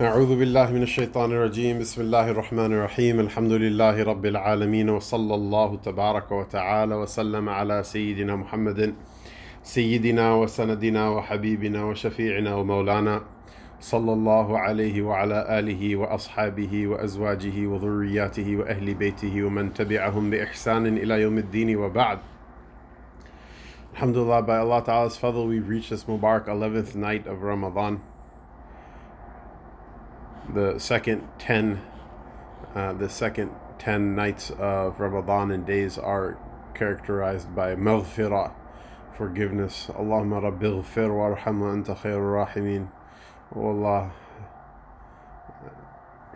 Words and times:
أعوذ 0.00 0.38
بالله 0.38 0.72
من 0.72 0.82
الشيطان 0.82 1.32
الرجيم. 1.32 1.78
بسم 1.78 2.00
الله 2.00 2.30
الرحمن 2.30 2.72
الرحيم. 2.72 3.20
الحمد 3.20 3.52
لله 3.52 4.02
رب 4.02 4.26
العالمين 4.26 4.90
وصلى 4.90 5.34
الله 5.34 5.76
تبارك 5.76 6.32
وتعالى 6.32 6.94
وسلم 6.94 7.48
على 7.48 7.82
سيدنا 7.82 8.36
محمد 8.36 8.94
سيدنا 9.62 10.34
وسندنا 10.34 11.08
وحبيبنا 11.08 11.84
وشفيعنا 11.84 12.54
ومولانا 12.54 13.22
صلى 13.80 14.12
الله 14.12 14.58
عليه 14.58 15.02
وعلى 15.02 15.58
آله 15.58 15.96
وأصحابه 15.96 16.86
وأزواجه 16.86 17.66
وذرياته 17.66 18.56
وأهل 18.56 18.94
بيته 18.94 19.42
ومن 19.42 19.74
تبعهم 19.74 20.30
بإحسان 20.30 20.86
إلى 20.86 21.20
يوم 21.20 21.38
الدين 21.38 21.76
وبعد. 21.76 22.18
Alhamdulillah, 23.94 24.40
by 24.40 24.56
Allah 24.56 24.82
Ta'ala's 24.82 25.18
fadl, 25.18 25.46
we've 25.46 25.68
reached 25.68 25.90
this 25.90 26.04
Mubarak 26.04 26.48
11th 26.48 26.94
night 26.94 27.26
of 27.26 27.42
Ramadan. 27.42 28.00
The 30.48 30.78
second 30.78 31.28
10, 31.38 31.80
uh, 32.74 32.92
the 32.94 33.08
second 33.08 33.52
10 33.78 34.14
nights 34.14 34.50
of 34.58 34.98
Ramadan 34.98 35.50
and 35.50 35.64
days 35.64 35.98
are 35.98 36.36
characterized 36.74 37.54
by 37.54 37.74
maghfirah, 37.76 38.52
forgiveness. 39.16 39.88
Allahumma 39.88 40.42
rabbi 40.42 40.66
ghfir 40.66 41.10
warham 41.10 41.60
wa 41.60 41.68
anta 41.68 41.96
khairur 41.96 42.46
rahimin. 42.46 42.90
O 43.54 43.68
Allah, 43.68 44.12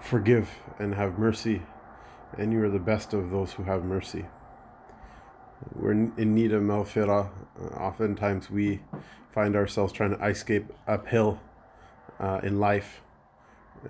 forgive 0.01 0.51
and 0.79 0.95
have 0.95 1.19
mercy, 1.19 1.63
and 2.39 2.53
you 2.53 2.63
are 2.63 2.71
the 2.71 2.79
best 2.79 3.13
of 3.13 3.31
those 3.31 3.55
who 3.55 3.65
have 3.65 3.85
mercy. 3.85 4.27
We're 5.75 5.93
in 5.93 6.35
need 6.35 6.53
of 6.53 6.63
maghfirah. 6.63 7.29
Uh, 7.61 7.65
oftentimes 7.75 8.51
we 8.51 8.81
find 9.31 9.57
ourselves 9.57 9.93
trying 9.93 10.17
to 10.17 10.25
escape 10.25 10.73
uphill 10.87 11.41
uh, 12.21 12.41
in 12.43 12.61
life, 12.61 13.01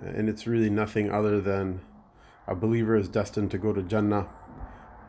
and 0.01 0.29
it's 0.29 0.47
really 0.47 0.69
nothing 0.69 1.11
other 1.11 1.41
than 1.41 1.81
a 2.47 2.55
believer 2.55 2.95
is 2.95 3.09
destined 3.09 3.51
to 3.51 3.57
go 3.57 3.73
to 3.73 3.81
Jannah, 3.81 4.27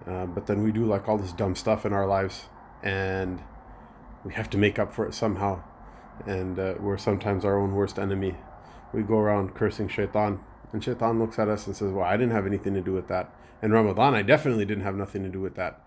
uh, 0.07 0.27
but 0.27 0.47
then 0.47 0.62
we 0.62 0.73
do 0.73 0.85
like 0.85 1.09
all 1.09 1.19
this 1.19 1.33
dumb 1.33 1.55
stuff 1.55 1.85
in 1.87 1.93
our 1.93 2.07
lives, 2.07 2.47
and 2.83 3.41
we 4.25 4.35
have 4.35 4.51
to 4.51 4.59
make 4.59 4.79
up 4.79 4.93
for 4.93 5.07
it 5.07 5.15
somehow, 5.15 5.62
and 6.27 6.59
uh, 6.59 6.75
we're 6.81 6.98
sometimes 6.98 7.45
our 7.45 7.59
own 7.59 7.75
worst 7.75 7.98
enemy. 7.98 8.35
We 8.93 9.03
go 9.03 9.19
around 9.19 9.55
cursing 9.55 9.89
shaitan, 9.89 10.41
and 10.73 10.83
shaitan 10.83 11.19
looks 11.19 11.39
at 11.39 11.48
us 11.48 11.67
and 11.67 11.77
says, 11.77 11.92
Well, 11.92 12.05
I 12.05 12.17
didn't 12.17 12.33
have 12.33 12.47
anything 12.47 12.75
to 12.75 12.81
do 12.81 12.92
with 12.92 13.09
that. 13.09 13.33
In 13.63 13.73
Ramadan, 13.73 14.15
I 14.15 14.23
definitely 14.23 14.65
didn't 14.65 14.85
have 14.85 14.97
nothing 14.97 15.23
to 15.25 15.29
do 15.29 15.41
with 15.41 15.57
that. 15.57 15.85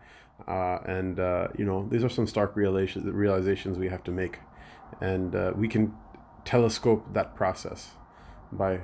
Uh, 0.48 0.80
and 0.86 1.20
uh, 1.20 1.48
you 1.58 1.66
know 1.66 1.88
these 1.92 2.04
are 2.04 2.10
some 2.10 2.26
stark 2.28 2.56
realizations, 2.56 3.78
we 3.78 3.90
have 3.90 4.04
to 4.04 4.12
make 4.12 4.40
and 5.00 5.36
uh, 5.36 5.54
we 5.56 5.68
can 5.68 5.94
telescope 6.44 7.14
that 7.14 7.36
process 7.36 7.92
by 8.52 8.82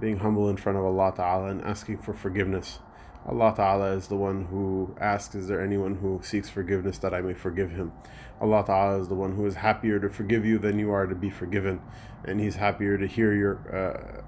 being 0.00 0.18
humble 0.18 0.48
in 0.48 0.56
front 0.56 0.78
of 0.78 0.84
Allah 0.84 1.12
Ta'ala 1.14 1.46
and 1.50 1.62
asking 1.62 1.98
for 1.98 2.12
forgiveness. 2.12 2.80
Allah 3.26 3.54
Ta'ala 3.56 3.92
is 3.92 4.08
the 4.08 4.16
one 4.16 4.46
who 4.46 4.94
asks 5.00 5.34
is 5.34 5.48
there 5.48 5.62
anyone 5.62 5.96
who 5.96 6.20
seeks 6.22 6.50
forgiveness 6.50 6.98
that 6.98 7.14
I 7.14 7.22
may 7.22 7.32
forgive 7.32 7.70
him? 7.70 7.92
Allah 8.40 8.64
Ta'ala 8.66 9.00
is 9.00 9.08
the 9.08 9.14
one 9.14 9.36
who 9.36 9.46
is 9.46 9.54
happier 9.56 9.98
to 10.00 10.10
forgive 10.10 10.44
you 10.44 10.58
than 10.58 10.78
you 10.78 10.90
are 10.90 11.06
to 11.06 11.14
be 11.14 11.30
forgiven. 11.30 11.80
And 12.24 12.40
he's 12.40 12.56
happier 12.56 12.98
to 12.98 13.06
hear 13.06 13.32
your 13.34 13.56
uh, 13.74 14.22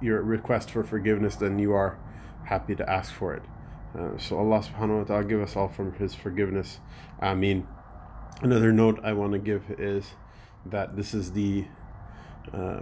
your 0.00 0.22
request 0.22 0.70
for 0.70 0.84
forgiveness 0.84 1.36
than 1.36 1.58
you 1.58 1.72
are 1.72 1.98
happy 2.44 2.74
to 2.74 2.90
ask 2.90 3.12
for 3.12 3.32
it. 3.34 3.42
Uh, 3.98 4.18
so 4.18 4.38
Allah 4.38 4.58
subhanahu 4.60 4.98
wa 4.98 5.04
ta'ala 5.04 5.24
give 5.24 5.40
us 5.40 5.56
all 5.56 5.68
from 5.68 5.94
his 5.94 6.14
forgiveness. 6.14 6.80
I 7.20 7.34
mean, 7.34 7.66
another 8.42 8.72
note 8.72 9.00
I 9.02 9.12
want 9.12 9.32
to 9.32 9.38
give 9.38 9.70
is 9.78 10.14
that 10.66 10.96
this 10.96 11.14
is 11.14 11.32
the 11.32 11.66
uh, 12.52 12.80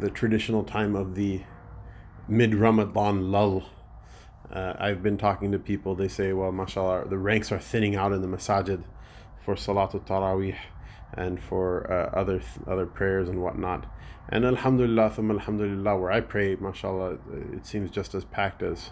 the 0.00 0.10
traditional 0.10 0.64
time 0.64 0.94
of 0.94 1.14
the 1.14 1.42
mid 2.28 2.54
Ramadan 2.54 3.30
lull. 3.30 3.64
Uh, 4.50 4.74
I've 4.78 5.02
been 5.02 5.16
talking 5.16 5.52
to 5.52 5.58
people, 5.58 5.94
they 5.94 6.08
say, 6.08 6.32
well, 6.32 6.52
mashallah, 6.52 7.08
the 7.08 7.18
ranks 7.18 7.50
are 7.50 7.58
thinning 7.58 7.96
out 7.96 8.12
in 8.12 8.20
the 8.20 8.28
masajid 8.28 8.84
for 9.44 9.54
Salatul 9.54 10.06
Taraweeh 10.06 10.56
and 11.12 11.40
for 11.42 11.90
uh, 11.90 12.18
other 12.18 12.42
other 12.66 12.86
prayers 12.86 13.28
and 13.28 13.42
whatnot. 13.42 13.86
And 14.28 14.44
Alhamdulillah, 14.44 15.12
Alhamdulillah, 15.18 15.98
where 15.98 16.10
I 16.10 16.20
pray, 16.20 16.56
mashallah, 16.56 17.18
it 17.52 17.66
seems 17.66 17.90
just 17.90 18.14
as 18.14 18.24
packed 18.24 18.62
as 18.62 18.90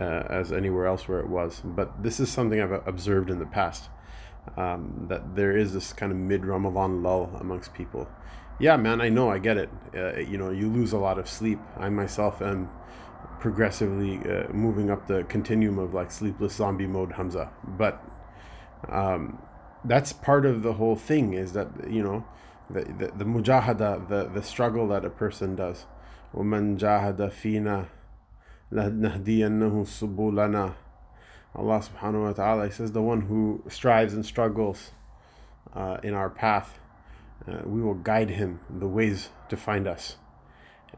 uh, 0.00 0.24
as 0.28 0.52
anywhere 0.52 0.86
else 0.86 1.08
where 1.08 1.20
it 1.20 1.28
was. 1.28 1.60
But 1.64 2.02
this 2.02 2.18
is 2.20 2.30
something 2.30 2.60
I've 2.60 2.86
observed 2.86 3.30
in 3.30 3.38
the 3.38 3.46
past 3.46 3.88
um, 4.56 5.06
that 5.08 5.36
there 5.36 5.56
is 5.56 5.72
this 5.72 5.92
kind 5.92 6.12
of 6.12 6.18
mid 6.18 6.44
Ramadan 6.44 7.02
lull 7.02 7.30
amongst 7.40 7.74
people 7.74 8.08
Yeah, 8.59 8.75
man, 8.77 8.99
I 8.99 9.09
know, 9.09 9.29
I 9.29 9.39
get 9.39 9.57
it. 9.57 9.69
Uh, 9.95 10.17
you 10.17 10.37
know, 10.37 10.49
you 10.49 10.69
lose 10.69 10.91
a 10.91 10.97
lot 10.97 11.17
of 11.17 11.29
sleep. 11.29 11.59
I 11.77 11.89
myself 11.89 12.41
am 12.41 12.69
progressively 13.39 14.17
uh, 14.17 14.51
moving 14.51 14.91
up 14.91 15.07
the 15.07 15.23
continuum 15.23 15.79
of 15.79 15.93
like 15.93 16.11
sleepless 16.11 16.55
zombie 16.55 16.87
mode, 16.87 17.13
Hamza. 17.13 17.51
But 17.63 18.03
um, 18.89 19.41
that's 19.85 20.11
part 20.11 20.45
of 20.45 20.61
the 20.61 20.73
whole 20.73 20.97
thing 20.97 21.33
is 21.33 21.53
that, 21.53 21.69
you 21.89 22.03
know, 22.03 22.25
the, 22.69 22.81
the, 22.81 23.11
the 23.17 23.25
mujahada, 23.25 24.07
the, 24.09 24.29
the 24.29 24.43
struggle 24.43 24.87
that 24.89 25.05
a 25.05 25.09
person 25.09 25.55
does. 25.55 25.85
وَمَنْ 26.35 26.77
جَاهَدَ 26.77 27.17
فِينَا 27.17 27.87
لَنَهْدِيَنَّهُ 28.71 29.85
سُبُولَنَا 29.85 30.75
Allah 31.55 31.79
subhanahu 31.81 32.23
wa 32.25 32.33
ta'ala 32.33 32.71
says 32.71 32.91
the 32.91 33.01
one 33.01 33.21
who 33.21 33.63
strives 33.67 34.13
and 34.13 34.23
struggles 34.23 34.91
uh, 35.73 35.97
in 36.03 36.13
our 36.13 36.29
path, 36.29 36.77
uh, 37.48 37.62
we 37.64 37.82
will 37.82 37.94
guide 37.94 38.30
him 38.30 38.60
the 38.70 38.86
ways 38.86 39.30
to 39.48 39.56
find 39.56 39.86
us. 39.86 40.16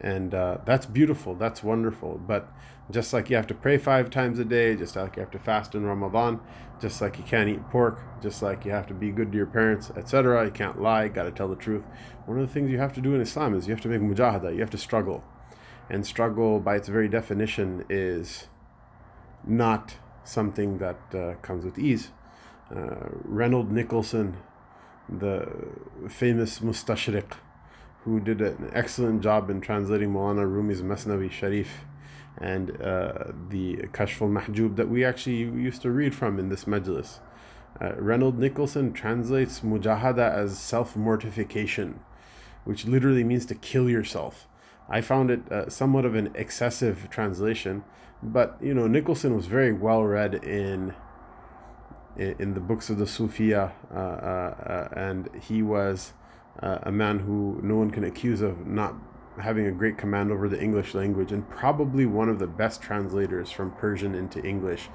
And 0.00 0.34
uh, 0.34 0.58
that's 0.64 0.86
beautiful. 0.86 1.34
That's 1.34 1.62
wonderful. 1.62 2.20
But 2.26 2.52
just 2.90 3.12
like 3.12 3.30
you 3.30 3.36
have 3.36 3.46
to 3.46 3.54
pray 3.54 3.78
five 3.78 4.10
times 4.10 4.38
a 4.38 4.44
day 4.44 4.76
just 4.76 4.94
like 4.94 5.16
you 5.16 5.20
have 5.20 5.30
to 5.30 5.38
fast 5.38 5.74
in 5.74 5.84
ramadan 5.84 6.38
just 6.80 7.00
like 7.00 7.18
you 7.18 7.24
can't 7.24 7.48
eat 7.48 7.68
pork 7.68 8.00
just 8.22 8.42
like 8.42 8.64
you 8.64 8.70
have 8.70 8.86
to 8.86 8.94
be 8.94 9.10
good 9.10 9.32
to 9.32 9.38
your 9.38 9.46
parents 9.46 9.90
etc 9.96 10.44
you 10.44 10.52
can't 10.52 10.80
lie 10.80 11.08
got 11.08 11.24
to 11.24 11.30
tell 11.30 11.48
the 11.48 11.56
truth. 11.56 11.84
One 12.26 12.38
of 12.38 12.46
the 12.46 12.52
things 12.52 12.70
you 12.70 12.78
have 12.78 12.92
to 12.94 13.00
do 13.00 13.14
in 13.14 13.20
islam 13.20 13.54
is 13.54 13.66
you 13.66 13.74
have 13.74 13.82
to 13.82 13.88
make 13.88 14.00
mujahada 14.00 14.54
you 14.54 14.60
have 14.60 14.70
to 14.70 14.78
struggle. 14.78 15.24
And 15.88 16.04
struggle 16.04 16.58
by 16.58 16.76
its 16.76 16.88
very 16.88 17.08
definition 17.08 17.84
is 17.88 18.48
not 19.46 19.96
something 20.24 20.78
that 20.78 20.98
uh, 21.14 21.34
comes 21.42 21.64
with 21.64 21.78
ease. 21.78 22.10
Uh, 22.74 23.08
Reynold 23.22 23.70
Nicholson 23.70 24.38
the 25.08 25.48
famous 26.08 26.60
mustashriq 26.60 27.32
who 28.04 28.20
did 28.20 28.40
an 28.40 28.70
excellent 28.72 29.20
job 29.20 29.50
in 29.50 29.60
translating 29.60 30.12
Maulana 30.12 30.46
Rumi's 30.46 30.82
Masnavi 30.82 31.30
Sharif 31.30 31.84
and 32.38 32.80
uh, 32.80 33.32
the 33.48 33.76
Kashf 33.92 34.20
al-Mahjub 34.20 34.76
that 34.76 34.88
we 34.88 35.04
actually 35.04 35.38
used 35.38 35.82
to 35.82 35.90
read 35.90 36.14
from 36.14 36.38
in 36.38 36.48
this 36.48 36.64
majlis. 36.64 37.18
Uh, 37.80 37.94
Reynold 37.96 38.38
Nicholson 38.38 38.92
translates 38.92 39.60
mujahada 39.60 40.32
as 40.32 40.58
self-mortification, 40.58 42.00
which 42.64 42.86
literally 42.86 43.24
means 43.24 43.44
to 43.46 43.54
kill 43.54 43.90
yourself. 43.90 44.46
I 44.88 45.00
found 45.00 45.30
it 45.30 45.50
uh, 45.50 45.68
somewhat 45.68 46.04
of 46.04 46.14
an 46.14 46.30
excessive 46.34 47.08
translation, 47.10 47.84
but 48.22 48.56
you 48.62 48.72
know 48.72 48.86
Nicholson 48.86 49.34
was 49.34 49.46
very 49.46 49.72
well 49.72 50.04
read 50.04 50.34
in 50.34 50.94
in, 52.18 52.54
the 52.54 52.60
books 52.60 52.90
of 52.90 52.98
the 52.98 53.04
Sufia, 53.04 53.72
uh, 53.92 53.94
uh, 53.94 53.98
uh, 53.98 54.88
and 54.96 55.28
he 55.42 55.62
was 55.62 56.12
a 56.60 56.90
man 56.90 57.18
who 57.18 57.60
no 57.62 57.76
one 57.76 57.90
can 57.90 58.04
accuse 58.04 58.40
of 58.40 58.66
not 58.66 58.94
having 59.40 59.66
a 59.66 59.70
great 59.70 59.98
command 59.98 60.32
over 60.32 60.48
the 60.48 60.60
English 60.60 60.94
language 60.94 61.32
and 61.32 61.48
probably 61.50 62.06
one 62.06 62.28
of 62.28 62.38
the 62.38 62.46
best 62.46 62.80
translators 62.80 63.50
from 63.50 63.70
Persian 63.72 64.14
into 64.14 64.42
English 64.44 64.88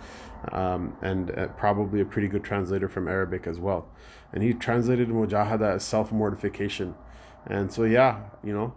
um, 0.52 0.98
and 1.02 1.38
uh, 1.38 1.48
probably 1.50 2.02
a 2.02 2.06
pretty 2.06 2.28
good 2.28 2.44
translator 2.44 2.90
from 2.90 3.08
Arabic 3.08 3.46
as 3.46 3.60
well. 3.60 3.88
And 4.34 4.42
he 4.44 4.54
translated 4.54 5.10
mujahada 5.10 5.76
as 5.76 5.84
self 5.84 6.12
mortification. 6.12 6.96
And 7.46 7.72
so, 7.72 7.84
yeah, 7.84 8.22
you 8.44 8.54
know, 8.54 8.74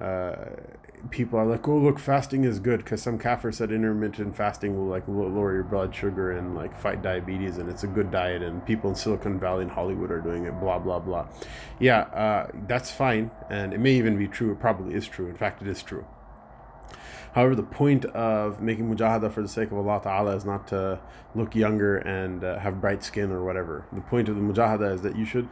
uh, 0.00 0.34
people 1.10 1.38
are 1.38 1.46
like, 1.46 1.66
oh, 1.68 1.76
look, 1.76 1.98
fasting 1.98 2.44
is 2.44 2.58
good 2.58 2.78
because 2.78 3.02
some 3.02 3.18
kafir 3.18 3.52
said 3.52 3.70
intermittent 3.70 4.36
fasting 4.36 4.76
will 4.76 4.86
like 4.86 5.06
lower 5.06 5.54
your 5.54 5.62
blood 5.62 5.94
sugar 5.94 6.32
and 6.32 6.54
like 6.54 6.78
fight 6.80 7.02
diabetes 7.02 7.58
and 7.58 7.68
it's 7.68 7.84
a 7.84 7.86
good 7.86 8.10
diet 8.10 8.42
and 8.42 8.64
people 8.66 8.90
in 8.90 8.96
Silicon 8.96 9.38
Valley 9.38 9.62
and 9.62 9.70
Hollywood 9.70 10.10
are 10.10 10.20
doing 10.20 10.44
it, 10.46 10.58
blah, 10.60 10.78
blah, 10.78 10.98
blah. 10.98 11.26
Yeah, 11.78 12.00
uh, 12.00 12.50
that's 12.66 12.90
fine. 12.90 13.30
And 13.50 13.72
it 13.72 13.78
may 13.78 13.92
even 13.92 14.18
be 14.18 14.26
true. 14.26 14.52
It 14.52 14.60
probably 14.60 14.94
is 14.94 15.06
true. 15.06 15.28
In 15.28 15.36
fact, 15.36 15.62
it 15.62 15.68
is 15.68 15.82
true. 15.82 16.04
However, 17.34 17.56
the 17.56 17.64
point 17.64 18.04
of 18.04 18.60
making 18.60 18.94
mujahada 18.94 19.30
for 19.32 19.42
the 19.42 19.48
sake 19.48 19.72
of 19.72 19.78
Allah 19.78 20.00
Ta'ala 20.00 20.36
is 20.36 20.44
not 20.44 20.68
to 20.68 21.00
look 21.34 21.56
younger 21.56 21.96
and 21.98 22.44
uh, 22.44 22.60
have 22.60 22.80
bright 22.80 23.02
skin 23.02 23.32
or 23.32 23.44
whatever. 23.44 23.86
The 23.92 24.02
point 24.02 24.28
of 24.28 24.36
the 24.36 24.40
mujahada 24.40 24.94
is 24.94 25.02
that 25.02 25.16
you 25.16 25.24
should 25.24 25.48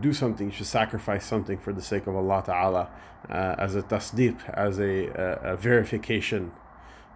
do 0.00 0.12
something, 0.12 0.48
you 0.48 0.52
should 0.52 0.66
sacrifice 0.66 1.24
something 1.24 1.56
for 1.58 1.72
the 1.72 1.80
sake 1.80 2.06
of 2.06 2.14
Allah 2.14 2.42
Ta'ala 2.44 2.90
uh, 3.30 3.54
as 3.58 3.74
a 3.74 3.82
tasdeeq, 3.82 4.46
as 4.50 4.78
a, 4.78 5.06
a, 5.06 5.54
a 5.54 5.56
verification 5.56 6.52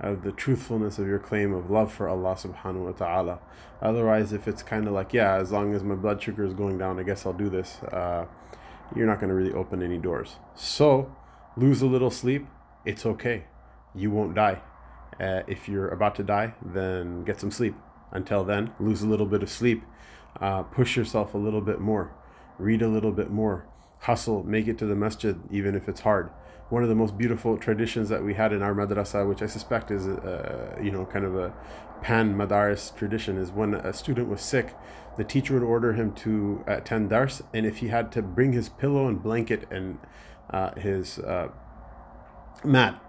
of 0.00 0.22
the 0.22 0.32
truthfulness 0.32 0.98
of 0.98 1.06
your 1.06 1.18
claim 1.18 1.52
of 1.52 1.70
love 1.70 1.92
for 1.92 2.08
Allah 2.08 2.34
subhanahu 2.34 2.86
wa 2.86 2.92
ta'ala. 2.92 3.38
Otherwise, 3.82 4.32
if 4.32 4.48
it's 4.48 4.62
kind 4.62 4.86
of 4.86 4.94
like, 4.94 5.12
yeah, 5.12 5.34
as 5.34 5.52
long 5.52 5.74
as 5.74 5.82
my 5.82 5.94
blood 5.94 6.22
sugar 6.22 6.44
is 6.44 6.54
going 6.54 6.78
down, 6.78 6.98
I 6.98 7.02
guess 7.02 7.26
I'll 7.26 7.32
do 7.32 7.50
this, 7.50 7.82
uh, 7.84 8.26
you're 8.94 9.06
not 9.06 9.20
going 9.20 9.28
to 9.28 9.34
really 9.34 9.52
open 9.52 9.82
any 9.82 9.98
doors. 9.98 10.36
So, 10.54 11.14
lose 11.56 11.82
a 11.82 11.86
little 11.86 12.10
sleep, 12.10 12.46
it's 12.84 13.04
okay. 13.04 13.44
You 13.96 14.10
won't 14.10 14.34
die. 14.34 14.60
Uh, 15.18 15.42
if 15.46 15.68
you're 15.68 15.88
about 15.88 16.14
to 16.16 16.22
die, 16.22 16.54
then 16.62 17.24
get 17.24 17.40
some 17.40 17.50
sleep. 17.50 17.74
Until 18.12 18.44
then, 18.44 18.72
lose 18.78 19.02
a 19.02 19.08
little 19.08 19.26
bit 19.26 19.42
of 19.42 19.48
sleep. 19.50 19.82
Uh, 20.40 20.62
push 20.62 20.96
yourself 20.96 21.34
a 21.34 21.38
little 21.38 21.62
bit 21.62 21.80
more. 21.80 22.12
Read 22.58 22.82
a 22.82 22.88
little 22.88 23.12
bit 23.12 23.30
more. 23.30 23.66
Hustle. 24.00 24.42
Make 24.42 24.68
it 24.68 24.78
to 24.78 24.86
the 24.86 24.94
masjid, 24.94 25.38
even 25.50 25.74
if 25.74 25.88
it's 25.88 26.00
hard. 26.00 26.30
One 26.68 26.82
of 26.82 26.88
the 26.88 26.94
most 26.94 27.16
beautiful 27.16 27.56
traditions 27.56 28.08
that 28.08 28.22
we 28.22 28.34
had 28.34 28.52
in 28.52 28.60
our 28.60 28.74
madrasa, 28.74 29.26
which 29.26 29.40
I 29.40 29.46
suspect 29.46 29.90
is, 29.90 30.06
uh, 30.06 30.76
you 30.82 30.90
know, 30.90 31.06
kind 31.06 31.24
of 31.24 31.36
a 31.36 31.54
pan 32.02 32.34
madaris 32.34 32.94
tradition, 32.94 33.38
is 33.38 33.50
when 33.52 33.74
a 33.74 33.92
student 33.92 34.28
was 34.28 34.42
sick, 34.42 34.74
the 35.16 35.24
teacher 35.24 35.54
would 35.54 35.62
order 35.62 35.94
him 35.94 36.12
to 36.12 36.62
attend 36.66 37.10
dars, 37.10 37.42
and 37.54 37.64
if 37.64 37.78
he 37.78 37.88
had 37.88 38.12
to 38.12 38.22
bring 38.22 38.52
his 38.52 38.68
pillow 38.68 39.08
and 39.08 39.22
blanket 39.22 39.66
and 39.70 39.98
uh, 40.50 40.74
his 40.74 41.18
uh, 41.20 41.48
mat 42.64 43.00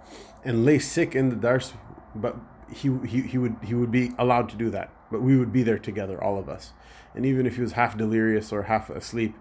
and 0.48 0.64
lay 0.64 0.80
sick 0.80 1.14
in 1.14 1.30
the 1.30 1.36
dars, 1.36 1.74
but 2.16 2.38
he, 2.74 2.90
he 3.06 3.22
he 3.22 3.38
would 3.38 3.58
he 3.62 3.74
would 3.74 3.92
be 3.92 4.12
allowed 4.18 4.48
to 4.50 4.56
do 4.56 4.70
that. 4.70 4.90
But 5.12 5.22
we 5.22 5.38
would 5.38 5.52
be 5.52 5.62
there 5.62 5.78
together, 5.78 6.22
all 6.24 6.40
of 6.40 6.48
us, 6.50 6.72
and 7.14 7.26
even 7.26 7.46
if 7.46 7.56
he 7.56 7.62
was 7.62 7.74
half 7.74 7.98
delirious 7.98 8.52
or 8.52 8.64
half 8.64 8.90
asleep, 8.90 9.36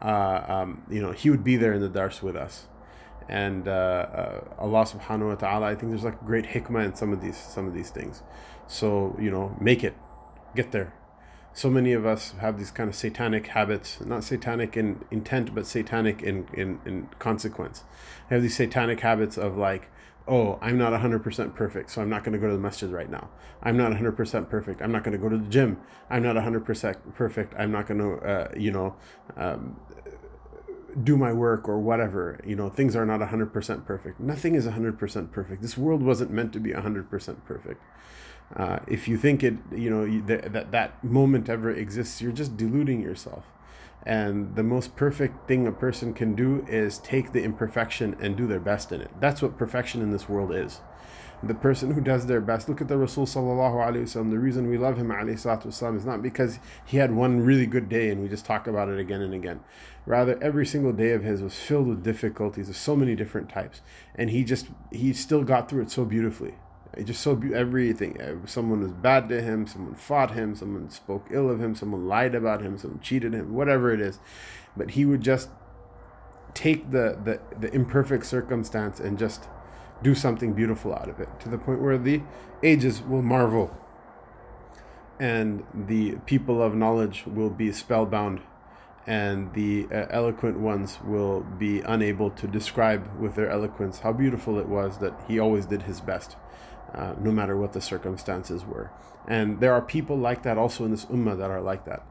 uh, 0.00 0.44
um, 0.48 0.82
you 0.88 1.02
know, 1.02 1.12
he 1.12 1.30
would 1.30 1.44
be 1.44 1.56
there 1.56 1.72
in 1.72 1.80
the 1.80 1.88
dars 1.88 2.22
with 2.22 2.36
us. 2.36 2.66
And 3.28 3.68
uh, 3.68 3.70
uh, 3.70 4.40
Allah 4.58 4.84
Subhanahu 4.84 5.28
wa 5.28 5.36
Taala, 5.36 5.64
I 5.64 5.74
think 5.74 5.90
there's 5.90 6.04
like 6.04 6.24
great 6.24 6.46
hikmah 6.46 6.84
in 6.86 6.94
some 6.94 7.12
of 7.12 7.20
these 7.20 7.36
some 7.36 7.66
of 7.66 7.74
these 7.74 7.90
things. 7.90 8.22
So 8.66 9.16
you 9.20 9.30
know, 9.30 9.56
make 9.60 9.82
it, 9.82 9.94
get 10.54 10.70
there, 10.70 10.94
so 11.54 11.68
many 11.68 11.92
of 11.92 12.06
us 12.06 12.34
have 12.40 12.58
these 12.58 12.70
kind 12.70 12.88
of 12.88 12.96
satanic 12.96 13.48
habits 13.48 14.00
not 14.00 14.24
satanic 14.24 14.76
in 14.76 15.04
intent 15.10 15.54
but 15.54 15.66
satanic 15.66 16.22
in 16.22 16.48
in, 16.54 16.80
in 16.86 17.08
consequence 17.18 17.84
I 18.30 18.34
have 18.34 18.42
these 18.42 18.56
satanic 18.56 19.00
habits 19.00 19.36
of 19.36 19.56
like 19.56 19.90
oh 20.28 20.58
i'm 20.62 20.78
not 20.78 20.92
100% 20.92 21.54
perfect 21.54 21.90
so 21.90 22.00
i'm 22.00 22.08
not 22.08 22.22
going 22.24 22.32
to 22.32 22.38
go 22.38 22.46
to 22.46 22.54
the 22.54 22.60
masjid 22.60 22.90
right 22.90 23.10
now. 23.10 23.28
I'm 23.62 23.76
not 23.76 23.92
100% 23.92 24.48
perfect. 24.48 24.82
I'm 24.82 24.92
not 24.92 25.04
going 25.04 25.12
to 25.12 25.18
go 25.18 25.28
to 25.28 25.36
the 25.36 25.48
gym. 25.48 25.80
I'm 26.10 26.22
not 26.22 26.36
100% 26.36 27.14
perfect. 27.14 27.54
I'm 27.56 27.70
not 27.70 27.86
going 27.86 28.00
to 28.00 28.26
uh, 28.26 28.52
you 28.56 28.72
know 28.72 28.96
um, 29.36 29.80
do 31.02 31.16
my 31.16 31.32
work 31.32 31.68
or 31.68 31.78
whatever. 31.78 32.40
You 32.44 32.56
know 32.56 32.68
things 32.68 32.96
are 32.96 33.06
not 33.06 33.20
100% 33.20 33.86
perfect. 33.86 34.20
Nothing 34.20 34.54
is 34.54 34.66
100% 34.66 35.32
perfect. 35.32 35.62
This 35.62 35.78
world 35.78 36.02
wasn't 36.02 36.30
meant 36.30 36.52
to 36.54 36.60
be 36.60 36.70
100% 36.70 37.44
perfect. 37.44 37.82
Uh, 38.56 38.80
if 38.86 39.08
you 39.08 39.16
think 39.16 39.42
it, 39.42 39.54
you 39.70 39.88
know, 39.88 40.26
that, 40.26 40.52
that 40.52 40.72
that 40.72 41.02
moment 41.02 41.48
ever 41.48 41.70
exists, 41.70 42.20
you're 42.20 42.32
just 42.32 42.56
deluding 42.56 43.00
yourself. 43.00 43.44
And 44.04 44.56
the 44.56 44.62
most 44.62 44.96
perfect 44.96 45.46
thing 45.46 45.66
a 45.66 45.72
person 45.72 46.12
can 46.12 46.34
do 46.34 46.64
is 46.68 46.98
take 46.98 47.32
the 47.32 47.42
imperfection 47.42 48.16
and 48.20 48.36
do 48.36 48.46
their 48.46 48.60
best 48.60 48.90
in 48.90 49.00
it. 49.00 49.10
That's 49.20 49.40
what 49.40 49.58
perfection 49.58 50.02
in 50.02 50.10
this 50.10 50.28
world 50.28 50.52
is. 50.52 50.80
The 51.44 51.54
person 51.54 51.92
who 51.92 52.00
does 52.00 52.26
their 52.26 52.40
best. 52.40 52.68
Look 52.68 52.80
at 52.80 52.86
the 52.86 52.96
Rasul 52.96 53.26
sallallahu 53.26 53.74
alaihi 53.74 54.02
wasallam. 54.02 54.30
The 54.30 54.38
reason 54.38 54.68
we 54.68 54.78
love 54.78 54.96
him 54.96 55.08
wasallam 55.08 55.96
is 55.96 56.04
not 56.04 56.22
because 56.22 56.60
he 56.84 56.98
had 56.98 57.12
one 57.12 57.40
really 57.40 57.66
good 57.66 57.88
day 57.88 58.10
and 58.10 58.22
we 58.22 58.28
just 58.28 58.44
talk 58.44 58.68
about 58.68 58.88
it 58.88 59.00
again 59.00 59.20
and 59.20 59.34
again. 59.34 59.60
Rather, 60.06 60.40
every 60.40 60.66
single 60.66 60.92
day 60.92 61.10
of 61.10 61.24
his 61.24 61.42
was 61.42 61.56
filled 61.56 61.88
with 61.88 62.04
difficulties 62.04 62.68
of 62.68 62.76
so 62.76 62.94
many 62.94 63.16
different 63.16 63.48
types, 63.48 63.80
and 64.14 64.30
he 64.30 64.42
just 64.44 64.68
he 64.90 65.12
still 65.12 65.44
got 65.44 65.68
through 65.68 65.82
it 65.82 65.90
so 65.90 66.04
beautifully. 66.04 66.54
Just 67.04 67.22
so 67.22 67.34
be- 67.34 67.54
everything. 67.54 68.20
Uh, 68.20 68.46
someone 68.46 68.80
was 68.80 68.92
bad 68.92 69.28
to 69.30 69.40
him. 69.40 69.66
Someone 69.66 69.94
fought 69.94 70.32
him. 70.32 70.54
Someone 70.54 70.90
spoke 70.90 71.28
ill 71.30 71.48
of 71.48 71.60
him. 71.60 71.74
Someone 71.74 72.06
lied 72.06 72.34
about 72.34 72.62
him. 72.62 72.76
Someone 72.76 73.00
cheated 73.00 73.32
him. 73.34 73.54
Whatever 73.54 73.92
it 73.92 74.00
is, 74.00 74.18
but 74.76 74.90
he 74.90 75.04
would 75.04 75.22
just 75.22 75.48
take 76.54 76.90
the 76.90 77.18
the, 77.24 77.40
the 77.58 77.74
imperfect 77.74 78.26
circumstance 78.26 79.00
and 79.00 79.18
just 79.18 79.48
do 80.02 80.14
something 80.14 80.52
beautiful 80.52 80.92
out 80.94 81.08
of 81.08 81.20
it 81.20 81.28
to 81.40 81.48
the 81.48 81.58
point 81.58 81.80
where 81.80 81.96
the 81.96 82.20
ages 82.62 83.02
will 83.02 83.22
marvel 83.22 83.76
and 85.20 85.64
the 85.72 86.16
people 86.26 86.60
of 86.62 86.74
knowledge 86.74 87.24
will 87.26 87.50
be 87.50 87.70
spellbound 87.70 88.40
and 89.06 89.52
the 89.54 89.86
uh, 89.92 90.06
eloquent 90.10 90.58
ones 90.58 90.98
will 91.04 91.40
be 91.40 91.80
unable 91.80 92.30
to 92.30 92.46
describe 92.46 93.08
with 93.18 93.34
their 93.34 93.48
eloquence 93.48 94.00
how 94.00 94.12
beautiful 94.12 94.58
it 94.58 94.68
was 94.68 94.98
that 94.98 95.14
he 95.28 95.38
always 95.38 95.66
did 95.66 95.82
his 95.82 96.00
best 96.00 96.36
uh, 96.94 97.14
no 97.20 97.30
matter 97.30 97.56
what 97.56 97.72
the 97.72 97.80
circumstances 97.80 98.64
were. 98.64 98.90
And 99.26 99.60
there 99.60 99.72
are 99.72 99.82
people 99.82 100.16
like 100.16 100.42
that 100.42 100.58
also 100.58 100.84
in 100.84 100.90
this 100.90 101.04
ummah 101.06 101.38
that 101.38 101.50
are 101.50 101.60
like 101.60 101.84
that. 101.84 102.04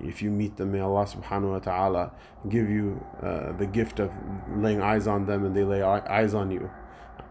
If 0.00 0.22
you 0.22 0.30
meet 0.30 0.56
them, 0.56 0.72
may 0.72 0.80
Allah 0.80 1.06
subhanahu 1.06 1.52
wa 1.52 1.58
ta'ala 1.58 2.12
give 2.48 2.68
you 2.68 3.04
uh, 3.22 3.52
the 3.52 3.66
gift 3.66 4.00
of 4.00 4.10
laying 4.54 4.80
eyes 4.80 5.06
on 5.06 5.26
them 5.26 5.44
and 5.44 5.54
they 5.54 5.64
lay 5.64 5.82
eyes 5.82 6.34
on 6.34 6.50
you. 6.50 6.70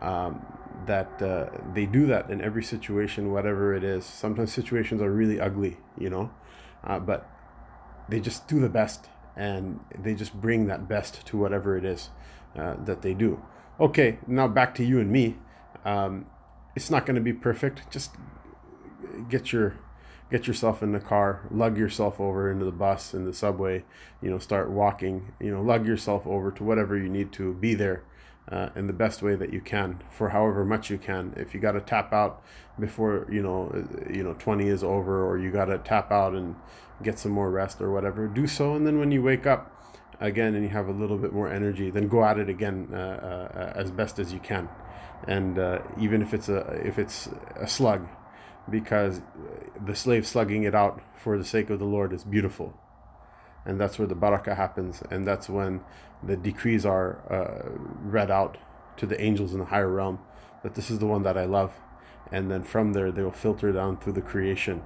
Um, 0.02 0.46
that 0.86 1.22
uh, 1.22 1.50
they 1.74 1.86
do 1.86 2.08
that 2.08 2.30
in 2.30 2.42
every 2.42 2.64
situation, 2.64 3.32
whatever 3.32 3.74
it 3.74 3.84
is. 3.84 4.06
Sometimes 4.06 4.52
situations 4.52 5.02
are 5.02 5.12
really 5.12 5.40
ugly, 5.40 5.78
you 5.98 6.10
know, 6.10 6.32
uh, 6.84 7.00
but 7.00 7.30
they 8.10 8.20
just 8.20 8.48
do 8.48 8.60
the 8.60 8.70
best 8.70 9.10
and 9.36 9.80
they 9.98 10.14
just 10.16 10.34
bring 10.34 10.68
that 10.68 10.88
best 10.88 11.26
to 11.26 11.38
whatever 11.38 11.78
it 11.78 11.86
is 11.86 12.10
uh, 12.58 12.76
that 12.84 13.02
they 13.02 13.14
do. 13.14 13.42
Okay, 13.80 14.20
now 14.28 14.48
back 14.48 14.76
to 14.76 14.84
you 14.84 15.00
and 15.00 15.12
me. 15.12 15.38
Um, 15.86 16.26
it's 16.76 16.90
not 16.90 17.06
going 17.06 17.16
to 17.16 17.22
be 17.22 17.34
perfect. 17.34 17.92
Just 17.92 18.16
get 19.30 19.52
your 19.52 19.76
get 20.30 20.48
yourself 20.48 20.82
in 20.82 20.94
the 20.94 21.00
car, 21.00 21.46
lug 21.52 21.78
yourself 21.78 22.20
over 22.20 22.50
into 22.50 22.64
the 22.64 22.72
bus, 22.72 23.14
in 23.14 23.26
the 23.26 23.34
subway, 23.34 23.84
you 24.22 24.30
know, 24.30 24.38
start 24.38 24.70
walking, 24.70 25.34
you 25.42 25.52
know, 25.52 25.62
lug 25.62 25.86
yourself 25.86 26.26
over 26.26 26.52
to 26.52 26.64
whatever 26.64 26.98
you 26.98 27.10
need 27.10 27.34
to 27.34 27.54
be 27.56 27.74
there 27.74 28.02
uh, 28.50 28.70
in 28.74 28.88
the 28.88 28.94
best 28.94 29.22
way 29.22 29.36
that 29.36 29.52
you 29.52 29.60
can 29.60 30.02
for 30.10 30.30
however 30.30 30.64
much 30.64 30.90
you 30.90 30.98
can. 30.98 31.34
If 31.36 31.54
you 31.54 31.60
got 31.60 31.74
to 31.74 31.82
tap 31.82 32.14
out 32.14 32.42
before, 32.80 33.28
you 33.30 33.44
know, 33.44 33.72
uh, 33.76 34.10
you 34.10 34.24
know, 34.24 34.34
20 34.34 34.70
is 34.70 34.86
over 34.86 35.28
or 35.28 35.38
you 35.38 35.52
got 35.52 35.66
to 35.66 35.78
tap 35.80 36.14
out 36.14 36.34
and 36.34 36.56
get 37.04 37.20
some 37.20 37.34
more 37.34 37.52
rest 37.52 37.82
or 37.82 37.92
whatever, 37.92 38.26
do 38.28 38.48
so. 38.48 38.76
And 38.76 38.88
then 38.88 39.00
when 39.00 39.12
you 39.12 39.22
wake 39.22 39.46
up 39.46 39.76
again 40.22 40.56
and 40.56 40.64
you 40.64 40.70
have 40.70 40.88
a 40.88 40.94
little 40.94 41.18
bit 41.18 41.34
more 41.34 41.52
energy, 41.52 41.90
then 41.90 42.08
go 42.08 42.24
at 42.24 42.40
it 42.40 42.48
again 42.48 42.88
uh, 42.94 42.96
uh, 42.96 43.74
as 43.76 43.92
best 43.92 44.18
as 44.18 44.32
you 44.32 44.40
can 44.40 44.70
and 45.28 45.60
uh, 45.60 45.80
even 46.00 46.22
if 46.22 46.34
it's 46.34 46.50
a 46.50 46.60
if 46.86 46.98
it's 46.98 47.30
a 47.56 47.68
slug, 47.68 48.08
because 48.70 49.22
the 49.86 49.96
slave 49.96 50.26
slugging 50.26 50.64
it 50.64 50.76
out 50.76 51.02
for 51.16 51.38
the 51.38 51.46
sake 51.46 51.70
of 51.70 51.80
the 51.80 51.86
Lord 51.86 52.14
is 52.14 52.24
beautiful, 52.24 52.74
and 53.66 53.80
that's 53.80 54.00
where 54.00 54.08
the 54.08 54.16
barakah 54.16 54.56
happens, 54.56 55.04
and 55.12 55.26
that's 55.26 55.50
when 55.50 55.82
the 56.24 56.36
decrees 56.36 56.86
are 56.86 57.22
uh, 57.30 57.70
read 58.04 58.32
out 58.32 58.58
to 58.98 59.06
the 59.06 59.20
angels 59.22 59.54
in 59.54 59.60
the 59.60 59.66
higher 59.66 59.90
realm 59.90 60.20
that 60.64 60.76
this 60.76 60.92
is 60.92 61.00
the 61.00 61.08
one 61.08 61.24
that 61.24 61.38
I 61.38 61.46
love, 61.46 61.72
and 62.32 62.52
then 62.52 62.64
from 62.64 62.94
there 62.94 63.12
they 63.12 63.24
will 63.24 63.32
filter 63.32 63.72
down 63.72 63.98
through 63.98 64.14
the 64.14 64.22
creation, 64.22 64.84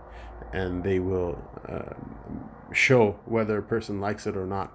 and 0.53 0.83
they 0.83 0.99
will 0.99 1.41
uh, 1.67 1.93
show 2.73 3.19
whether 3.25 3.57
a 3.57 3.63
person 3.63 3.99
likes 4.01 4.27
it 4.27 4.35
or 4.35 4.45
not 4.45 4.71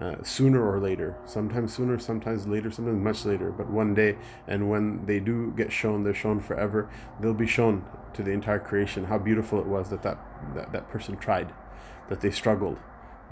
uh, 0.00 0.16
sooner 0.22 0.66
or 0.68 0.80
later. 0.80 1.16
Sometimes 1.24 1.74
sooner, 1.74 1.98
sometimes 1.98 2.46
later, 2.46 2.70
sometimes 2.70 3.02
much 3.02 3.24
later. 3.24 3.50
But 3.50 3.70
one 3.70 3.94
day, 3.94 4.16
and 4.46 4.68
when 4.68 5.06
they 5.06 5.20
do 5.20 5.52
get 5.56 5.72
shown, 5.72 6.02
they're 6.02 6.14
shown 6.14 6.40
forever. 6.40 6.90
They'll 7.20 7.34
be 7.34 7.46
shown 7.46 7.84
to 8.14 8.22
the 8.22 8.30
entire 8.32 8.58
creation 8.58 9.04
how 9.04 9.18
beautiful 9.18 9.60
it 9.60 9.66
was 9.66 9.90
that 9.90 10.02
that, 10.02 10.18
that, 10.54 10.72
that 10.72 10.88
person 10.88 11.16
tried, 11.16 11.52
that 12.08 12.20
they 12.20 12.30
struggled, 12.30 12.78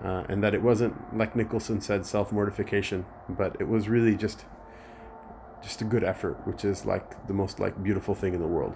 uh, 0.05 0.25
and 0.29 0.43
that 0.43 0.55
it 0.55 0.63
wasn't 0.63 1.17
like 1.17 1.35
Nicholson 1.35 1.81
said, 1.81 2.07
self 2.07 2.33
mortification, 2.33 3.07
but 3.29 3.57
it 3.61 3.69
was 3.69 3.89
really 3.89 4.17
just 4.17 4.45
just 5.63 5.81
a 5.81 5.85
good 5.85 6.03
effort, 6.03 6.45
which 6.45 6.65
is 6.65 6.85
like 6.85 7.27
the 7.29 7.33
most 7.33 7.61
like 7.61 7.83
beautiful 7.83 8.15
thing 8.15 8.35
in 8.35 8.41
the 8.41 8.49
world. 8.49 8.75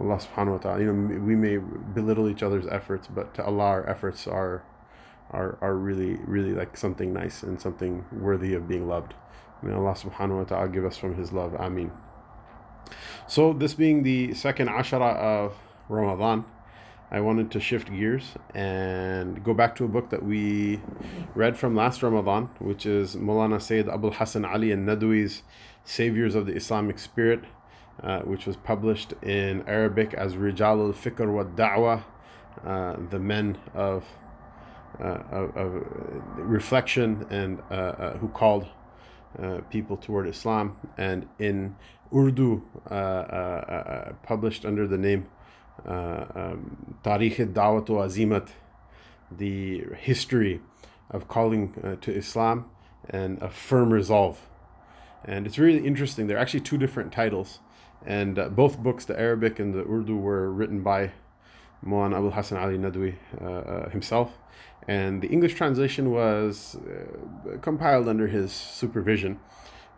Allah 0.00 0.16
subhanahu 0.16 0.52
wa 0.52 0.58
ta'ala, 0.58 0.80
you 0.80 0.90
know, 0.90 1.20
we 1.20 1.36
may 1.36 1.58
belittle 1.58 2.28
each 2.28 2.42
other's 2.42 2.66
efforts, 2.66 3.06
but 3.08 3.34
to 3.34 3.44
Allah, 3.44 3.64
our 3.64 3.90
efforts 3.90 4.26
are 4.26 4.64
are, 5.32 5.58
are 5.60 5.74
really, 5.74 6.16
really 6.24 6.52
like 6.52 6.76
something 6.76 7.12
nice 7.12 7.42
and 7.42 7.60
something 7.60 8.04
worthy 8.12 8.54
of 8.54 8.68
being 8.68 8.86
loved. 8.86 9.14
May 9.62 9.72
Allah 9.72 9.94
subhanahu 9.94 10.38
wa 10.38 10.44
ta'ala 10.44 10.68
give 10.68 10.84
us 10.84 10.96
from 10.96 11.16
His 11.16 11.32
love. 11.32 11.54
Ameen. 11.54 11.92
So, 13.26 13.52
this 13.52 13.74
being 13.74 14.02
the 14.02 14.34
second 14.34 14.68
ashara 14.68 15.16
of 15.16 15.54
Ramadan, 15.88 16.44
I 17.10 17.20
wanted 17.20 17.50
to 17.52 17.60
shift 17.60 17.90
gears 17.90 18.32
and 18.54 19.44
go 19.44 19.54
back 19.54 19.76
to 19.76 19.84
a 19.84 19.88
book 19.88 20.10
that 20.10 20.22
we 20.24 20.80
read 21.34 21.56
from 21.58 21.76
last 21.76 22.02
Ramadan, 22.02 22.48
which 22.58 22.86
is 22.86 23.16
Mulana 23.16 23.60
Sayyid 23.60 23.88
Abul 23.88 24.12
Hassan 24.12 24.44
Ali 24.44 24.72
and 24.72 24.88
Nadwi's 24.88 25.42
Saviors 25.84 26.34
of 26.34 26.46
the 26.46 26.54
Islamic 26.54 26.98
Spirit, 26.98 27.44
uh, 28.02 28.20
which 28.20 28.46
was 28.46 28.56
published 28.56 29.12
in 29.22 29.62
Arabic 29.68 30.14
as 30.14 30.34
Rijal 30.34 30.86
al 30.86 30.92
Fikr 30.92 31.32
wa 31.32 31.44
Da'wah, 31.44 32.02
uh, 32.64 32.96
the 33.10 33.18
men 33.18 33.58
of 33.74 34.04
of, 34.98 35.56
of, 35.56 35.86
reflection 36.36 37.26
and 37.30 37.60
uh, 37.70 37.74
uh, 37.74 38.16
who 38.18 38.28
called 38.28 38.66
people 39.70 39.96
toward 39.96 40.28
Islam. 40.28 40.76
And 40.98 41.28
in 41.38 41.76
Urdu, 42.14 42.62
published 44.22 44.64
under 44.64 44.86
the 44.86 44.98
name 44.98 45.26
um, 45.86 46.96
Tarikh 47.02 47.52
Dawat 47.52 47.86
Azimat, 47.86 48.48
the 49.30 49.84
history 49.98 50.60
of 51.10 51.28
calling 51.28 51.98
to 52.02 52.14
Islam 52.14 52.70
and 53.08 53.40
a 53.42 53.48
firm 53.48 53.92
resolve. 53.92 54.38
and 55.24 55.46
it's 55.46 55.58
really 55.58 55.86
interesting. 55.86 56.26
There 56.26 56.36
are 56.36 56.40
actually 56.40 56.60
two 56.60 56.78
different 56.78 57.12
titles, 57.12 57.60
and 58.04 58.38
uh, 58.38 58.48
both 58.48 58.78
books, 58.78 59.04
the 59.04 59.18
Arabic 59.18 59.58
and 59.58 59.72
the 59.72 59.84
Urdu, 59.88 60.16
were 60.16 60.50
written 60.50 60.82
by 60.82 61.12
Maulana 61.84 62.18
Abul 62.18 62.30
Hassan 62.30 62.58
Ali 62.58 62.78
Nadwi 62.78 63.16
uh, 63.40 63.44
uh, 63.44 63.90
himself, 63.90 64.38
and 64.86 65.22
the 65.22 65.28
English 65.28 65.54
translation 65.54 66.10
was 66.10 66.76
uh, 66.76 67.58
compiled 67.58 68.08
under 68.08 68.28
his 68.28 68.52
supervision. 68.52 69.40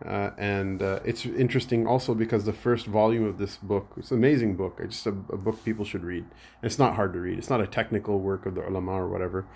Uh, 0.05 0.31
and 0.37 0.83
uh, 0.83 0.99
it's 1.05 1.25
interesting 1.25 1.87
also 1.87 2.15
because 2.15 2.45
the 2.45 2.53
first 2.53 2.85
volume 2.87 3.25
of 3.25 3.39
this 3.39 3.57
book 3.57 3.93
it's 3.97 4.11
an 4.11 4.19
amazing 4.19 4.57
book. 4.57 4.81
It's 4.83 4.97
just 4.97 5.07
a, 5.07 5.11
a, 5.33 5.37
book 5.37 5.65
people 5.65 5.85
should 5.85 6.03
read. 6.03 6.25
And 6.25 6.65
it's 6.65 6.81
not 6.81 6.97
hard 6.97 7.13
to 7.13 7.21
read. 7.21 7.39
It's 7.39 7.49
not 7.49 7.61
a 7.61 7.67
technical 7.67 8.19
work 8.19 8.45
of 8.45 8.57
the 8.57 8.69
ulama 8.69 8.91
or 8.91 9.09
whatever 9.09 9.47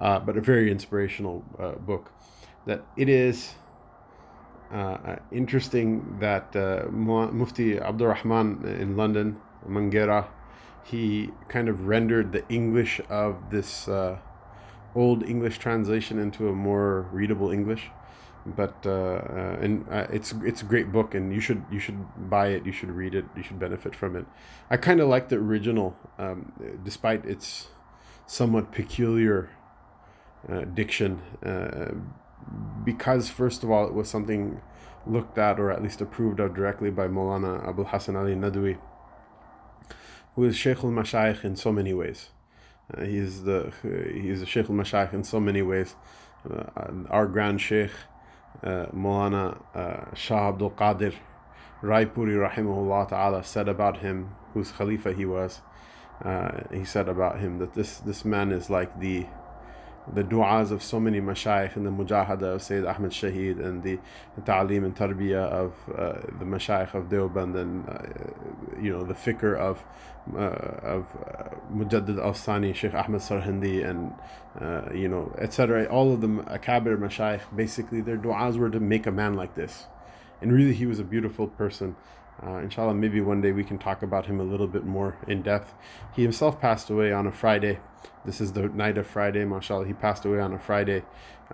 uh, 0.00 0.18
but 0.18 0.36
a 0.36 0.40
very 0.40 0.70
inspirational 0.70 1.44
uh, 1.58 1.72
book. 1.72 2.10
That 2.66 2.84
it 2.96 3.08
is 3.08 3.54
interesting 5.30 6.18
that 6.18 6.54
mufti 6.90 7.78
abdul 7.78 8.08
rahman 8.08 8.64
in 8.66 8.96
london 8.96 9.40
mangera 9.68 10.26
he 10.84 11.30
kind 11.48 11.68
of 11.68 11.86
rendered 11.86 12.32
the 12.32 12.46
english 12.48 13.00
of 13.08 13.50
this 13.50 13.88
old 14.94 15.22
english 15.24 15.58
translation 15.58 16.18
into 16.18 16.48
a 16.48 16.52
more 16.52 17.08
readable 17.12 17.50
english. 17.50 17.90
But 18.46 18.74
uh, 18.84 18.90
uh, 18.90 19.58
and 19.62 19.86
uh, 19.90 20.06
it's 20.12 20.34
it's 20.44 20.60
a 20.60 20.66
great 20.66 20.92
book 20.92 21.14
and 21.14 21.32
you 21.32 21.40
should 21.40 21.64
you 21.70 21.78
should 21.78 22.04
buy 22.28 22.48
it 22.48 22.66
you 22.66 22.72
should 22.72 22.90
read 22.90 23.14
it 23.14 23.24
you 23.34 23.42
should 23.42 23.58
benefit 23.58 23.96
from 23.96 24.14
it. 24.16 24.26
I 24.70 24.76
kind 24.76 25.00
of 25.00 25.08
like 25.08 25.30
the 25.30 25.36
original 25.36 25.96
um, 26.18 26.52
despite 26.84 27.24
its 27.24 27.68
somewhat 28.26 28.70
peculiar 28.70 29.50
uh, 30.46 30.64
diction 30.64 31.22
uh, 31.42 31.94
because 32.84 33.30
first 33.30 33.62
of 33.62 33.70
all 33.70 33.86
it 33.86 33.94
was 33.94 34.10
something 34.10 34.60
looked 35.06 35.38
at 35.38 35.58
or 35.58 35.70
at 35.70 35.82
least 35.82 36.02
approved 36.02 36.38
of 36.38 36.54
directly 36.54 36.90
by 36.90 37.08
Molana 37.08 37.66
Abul 37.66 37.86
Hasan 37.86 38.14
Ali 38.14 38.34
Nadwi 38.34 38.76
who 40.34 40.44
is 40.44 40.56
Sheikh 40.56 40.78
al-Mashayikh 40.78 41.44
in 41.44 41.56
so 41.56 41.72
many 41.72 41.92
ways. 41.92 42.30
Uh, 42.92 43.04
he's 43.04 43.44
the 43.44 43.72
he's 43.82 44.42
a 44.42 44.46
Sheikh 44.46 44.68
al-Mashayikh 44.68 45.12
in 45.12 45.24
so 45.24 45.40
many 45.40 45.62
ways. 45.62 45.96
Our 47.10 47.26
grand 47.26 47.60
Sheikh 47.60 47.92
uh, 48.62 48.86
Maulana 48.94 49.62
uh, 49.74 50.14
Shah 50.14 50.48
Abdul 50.48 50.72
Qadir 50.72 51.14
Raipuri 51.84 52.36
rahimahullah 52.48 53.10
ta'ala 53.10 53.44
said 53.44 53.68
about 53.68 53.98
him, 53.98 54.34
whose 54.54 54.72
Khalifa 54.72 55.12
he 55.12 55.26
was, 55.26 55.60
uh, 56.24 56.62
he 56.72 56.84
said 56.84 57.10
about 57.10 57.40
him 57.40 57.58
that 57.58 57.74
this, 57.74 57.98
this 57.98 58.24
man 58.24 58.52
is 58.52 58.70
like 58.70 59.00
the 59.00 59.26
the 60.12 60.22
du'as 60.22 60.70
of 60.70 60.82
so 60.82 61.00
many 61.00 61.20
mashayikh 61.20 61.76
and 61.76 61.86
the 61.86 61.90
mujahada 61.90 62.54
of 62.54 62.62
Sayyid 62.62 62.84
Ahmed 62.84 63.10
Shahid 63.10 63.64
and 63.64 63.82
the, 63.82 63.98
ta'aleem 64.44 64.84
and 64.84 64.94
tarbiyah 64.94 65.48
of 65.48 65.72
uh, 65.96 66.20
the 66.38 66.44
mashayikh 66.44 66.94
of 66.94 67.08
Deoband 67.08 67.56
and 67.56 67.88
uh, 67.88 68.82
you 68.82 68.92
know 68.92 69.02
the 69.02 69.14
fikr 69.14 69.56
of 69.56 69.82
uh, 70.34 70.38
of 70.38 71.06
uh, 71.16 71.54
Mujaddid 71.72 72.22
al-Sani, 72.22 72.72
Sheikh 72.72 72.94
Ahmed 72.94 73.20
Sarhindi 73.20 73.88
and 73.88 74.12
uh, 74.60 74.92
you 74.92 75.08
know 75.08 75.34
etc. 75.38 75.86
All 75.86 76.12
of 76.12 76.20
the 76.20 76.28
akabir 76.28 76.98
mashayikh 76.98 77.56
basically 77.56 78.00
their 78.00 78.18
du'as 78.18 78.58
were 78.58 78.70
to 78.70 78.80
make 78.80 79.06
a 79.06 79.12
man 79.12 79.34
like 79.34 79.54
this 79.54 79.86
and 80.40 80.52
really 80.52 80.74
he 80.74 80.86
was 80.86 80.98
a 80.98 81.04
beautiful 81.04 81.48
person 81.48 81.96
uh, 82.42 82.58
inshallah, 82.58 82.94
maybe 82.94 83.20
one 83.20 83.40
day 83.40 83.52
we 83.52 83.64
can 83.64 83.78
talk 83.78 84.02
about 84.02 84.26
him 84.26 84.40
a 84.40 84.44
little 84.44 84.66
bit 84.66 84.84
more 84.84 85.16
in 85.28 85.42
depth. 85.42 85.72
He 86.14 86.22
himself 86.22 86.60
passed 86.60 86.90
away 86.90 87.12
on 87.12 87.26
a 87.26 87.32
Friday. 87.32 87.78
This 88.24 88.40
is 88.40 88.52
the 88.52 88.68
night 88.68 88.98
of 88.98 89.06
Friday, 89.06 89.44
mashallah. 89.44 89.86
He 89.86 89.92
passed 89.92 90.24
away 90.24 90.40
on 90.40 90.52
a 90.52 90.58
Friday, 90.58 91.02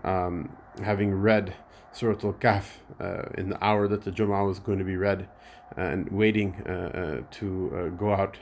um, 0.05 0.57
having 0.83 1.15
read 1.15 1.55
Surah 1.93 2.19
Al 2.25 2.33
Kahf 2.35 2.79
uh, 3.01 3.29
in 3.37 3.51
the 3.51 3.65
hour 3.65 3.89
that 3.89 4.03
the 4.03 4.11
Jum'ah 4.11 4.47
was 4.47 4.59
going 4.59 4.79
to 4.79 4.85
be 4.85 4.97
read, 4.97 5.29
uh, 5.77 5.83
and 5.83 6.09
waiting 6.11 6.63
uh, 6.67 6.71
uh, 6.73 7.23
to 7.31 7.95
go 7.99 8.13
out 8.13 8.39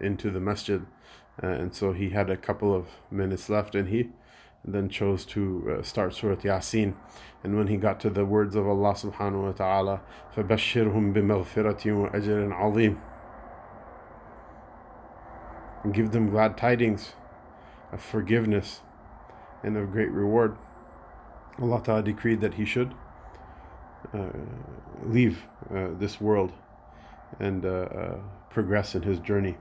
into 0.00 0.30
the 0.30 0.40
masjid. 0.40 0.86
and 1.38 1.74
so 1.74 1.92
he 1.92 2.10
had 2.10 2.28
a 2.30 2.36
couple 2.36 2.74
of 2.74 2.88
minutes 3.10 3.48
left, 3.48 3.74
and 3.74 3.88
he 3.88 4.10
then 4.65 4.89
chose 4.89 5.25
to 5.25 5.79
start 5.83 6.13
Surah 6.13 6.35
Yasin. 6.35 6.93
And 7.43 7.55
when 7.55 7.67
he 7.67 7.77
got 7.77 7.99
to 8.01 8.09
the 8.09 8.25
words 8.25 8.55
of 8.55 8.67
Allah 8.67 8.93
subhanahu 8.93 9.43
wa 9.43 9.51
ta'ala, 9.51 10.01
فَبَشِّرْهُمْ 10.35 11.13
بِمَغْفِرَةٍ 11.13 12.11
وَأَجْرٍ 12.11 12.59
عَظِيمٍ 12.59 12.97
and 15.87 15.93
give 15.93 16.11
them 16.11 16.29
glad 16.29 16.57
tidings 16.57 17.13
of 17.93 18.01
forgiveness 18.01 18.81
and 19.63 19.77
of 19.77 19.89
great 19.91 20.11
reward. 20.11 20.57
Allah 21.61 21.81
Ta'ala 21.81 22.03
decreed 22.03 22.41
that 22.41 22.55
he 22.55 22.65
should 22.65 22.93
uh, 24.13 24.27
leave 25.03 25.43
uh, 25.73 25.89
this 25.97 26.19
world 26.19 26.51
and 27.39 27.65
uh, 27.65 27.69
uh 27.69 28.17
progress 28.49 28.95
in 28.95 29.03
his 29.03 29.19
journey. 29.19 29.55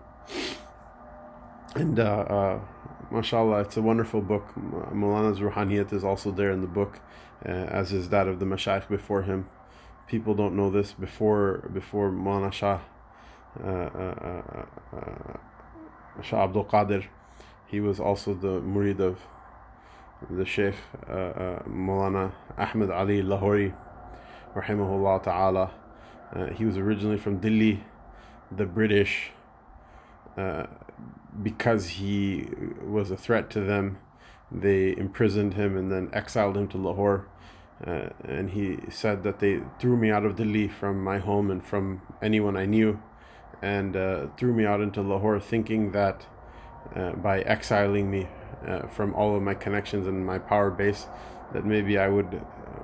And 1.77 2.01
uh, 2.01 2.03
uh, 2.03 2.61
mashallah, 3.10 3.62
it's 3.62 3.78
a 3.78 3.82
wonderful 3.82 4.22
book. 4.22 4.54
Maulana's 4.56 5.40
Ruhaniyat 5.40 5.94
is 5.94 6.04
also 6.04 6.32
there 6.32 6.52
in 6.52 6.62
the 6.62 6.68
book 6.68 7.00
uh, 7.46 7.50
as 7.50 7.92
is 7.92 8.10
that 8.10 8.28
of 8.28 8.40
the 8.40 8.46
Mashaykh 8.46 8.88
before 8.88 9.24
him. 9.24 9.48
People 10.08 10.36
don't 10.36 10.56
know 10.56 10.70
this 10.70 10.94
before 10.94 11.70
before 11.74 12.12
Maulana 12.12 12.52
Shah, 12.52 12.80
uh, 13.64 13.68
uh, 13.68 14.66
uh, 14.94 16.22
Shah 16.22 16.44
Abdul 16.44 16.66
Qadir. 16.66 17.06
He 17.68 17.80
was 17.80 18.00
also 18.00 18.34
the 18.34 18.60
murid 18.60 19.00
of 19.00 19.20
the 20.30 20.46
Sheikh 20.46 20.76
uh, 21.10 21.14
uh, 21.14 21.64
Maulana 21.64 22.34
Ahmed 22.58 22.92
Ali 22.92 23.24
Lahori, 23.24 23.74
rahimahullah 24.54 25.24
ta'ala. 25.24 25.72
Uh, 26.34 26.48
he 26.48 26.66
was 26.66 26.78
originally 26.78 27.18
from 27.18 27.38
Delhi, 27.38 27.84
the 28.52 28.66
British, 28.66 29.32
uh, 30.38 30.68
because 31.42 31.90
he 31.90 32.48
was 32.84 33.12
a 33.12 33.18
threat 33.18 33.50
to 33.52 33.62
them, 33.62 33.98
they 34.52 34.96
imprisoned 34.96 35.54
him 35.54 35.78
and 35.78 35.92
then 35.92 36.10
exiled 36.14 36.58
him 36.58 36.68
to 36.70 36.78
Lahore. 36.78 37.28
Uh, 37.86 38.10
and 38.24 38.52
he 38.52 38.78
said 38.90 39.24
that 39.24 39.40
they 39.40 39.62
threw 39.80 39.98
me 39.98 40.12
out 40.12 40.26
of 40.26 40.36
Delhi 40.36 40.68
from 40.68 41.04
my 41.04 41.18
home 41.18 41.50
and 41.50 41.66
from 41.66 42.02
anyone 42.22 42.56
I 42.56 42.66
knew, 42.66 43.02
and 43.62 43.96
uh, 43.96 44.28
threw 44.38 44.54
me 44.54 44.66
out 44.66 44.82
into 44.82 45.02
Lahore, 45.02 45.40
thinking 45.40 45.92
that 45.92 46.28
uh, 46.96 47.14
by 47.14 47.42
exiling 47.42 48.12
me 48.12 48.28
uh, 48.68 48.88
from 48.88 49.16
all 49.16 49.36
of 49.36 49.42
my 49.42 49.56
connections 49.56 50.06
and 50.06 50.26
my 50.26 50.38
power 50.38 50.70
base, 50.70 51.08
that 51.54 51.66
maybe 51.66 51.98
I 51.98 52.08
would 52.08 52.42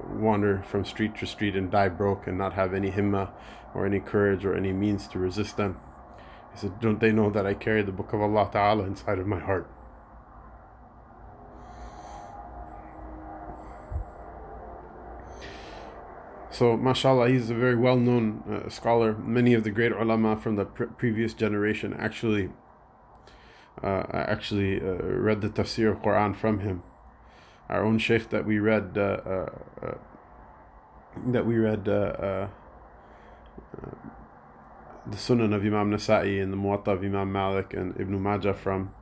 wander 0.10 0.64
from 0.64 0.86
street 0.86 1.16
to 1.18 1.26
street 1.26 1.56
and 1.56 1.70
die 1.70 1.90
broke 1.90 2.28
and 2.28 2.38
not 2.38 2.54
have 2.54 2.74
any 2.74 2.92
himma 2.92 3.30
or 3.74 3.86
any 3.86 4.00
courage 4.00 4.46
or 4.46 4.56
any 4.56 4.74
means 4.74 5.08
to 5.10 5.20
resist 5.20 5.58
them. 5.58 5.78
He 6.58 6.62
said, 6.62 6.80
Don't 6.80 7.00
they 7.00 7.12
know 7.12 7.30
that 7.30 7.46
I 7.46 7.54
carry 7.54 7.84
the 7.84 7.92
book 7.92 8.14
of 8.14 8.22
Allah 8.22 8.50
Ta'ala 8.52 8.84
inside 8.86 9.20
of 9.20 9.28
my 9.28 9.38
heart? 9.40 9.70
So, 16.50 16.76
mashallah, 16.76 17.30
he's 17.30 17.52
a 17.52 17.54
very 17.54 17.76
well 17.76 17.98
known 17.98 18.42
uh, 18.50 18.70
scholar. 18.70 19.14
Many 19.14 19.54
of 19.54 19.64
the 19.64 19.70
great 19.70 19.92
ulama 19.92 20.36
from 20.36 20.56
the 20.56 20.66
pre- 20.66 20.88
previous 20.88 21.36
generation 21.36 21.94
actually 21.94 22.50
uh, 23.84 24.04
actually 24.12 24.82
uh, 24.82 24.96
read 25.04 25.42
the 25.42 25.50
tafsir 25.50 25.92
of 25.92 26.02
Quran 26.02 26.36
from 26.36 26.62
him. 26.62 26.82
Our 27.70 27.86
own 27.86 28.00
sheikh 28.00 28.32
that 28.32 28.48
we 28.48 28.58
read 28.58 28.98
uh, 28.98 29.02
uh, 29.02 29.50
uh, 29.84 29.98
that 31.28 31.46
we 31.46 31.58
read 31.58 31.88
the 35.10 35.18
Sunan 35.18 35.54
of 35.54 35.64
Imam 35.64 35.92
Nasa'i 35.92 36.42
and 36.42 36.52
the 36.52 36.58
Muwatta 36.58 36.88
of 36.90 37.04
Imam 37.04 37.32
Malik 37.32 37.74
and 37.74 38.00
Ibn 38.00 38.22
Majah 38.22 38.54
from. 38.54 38.94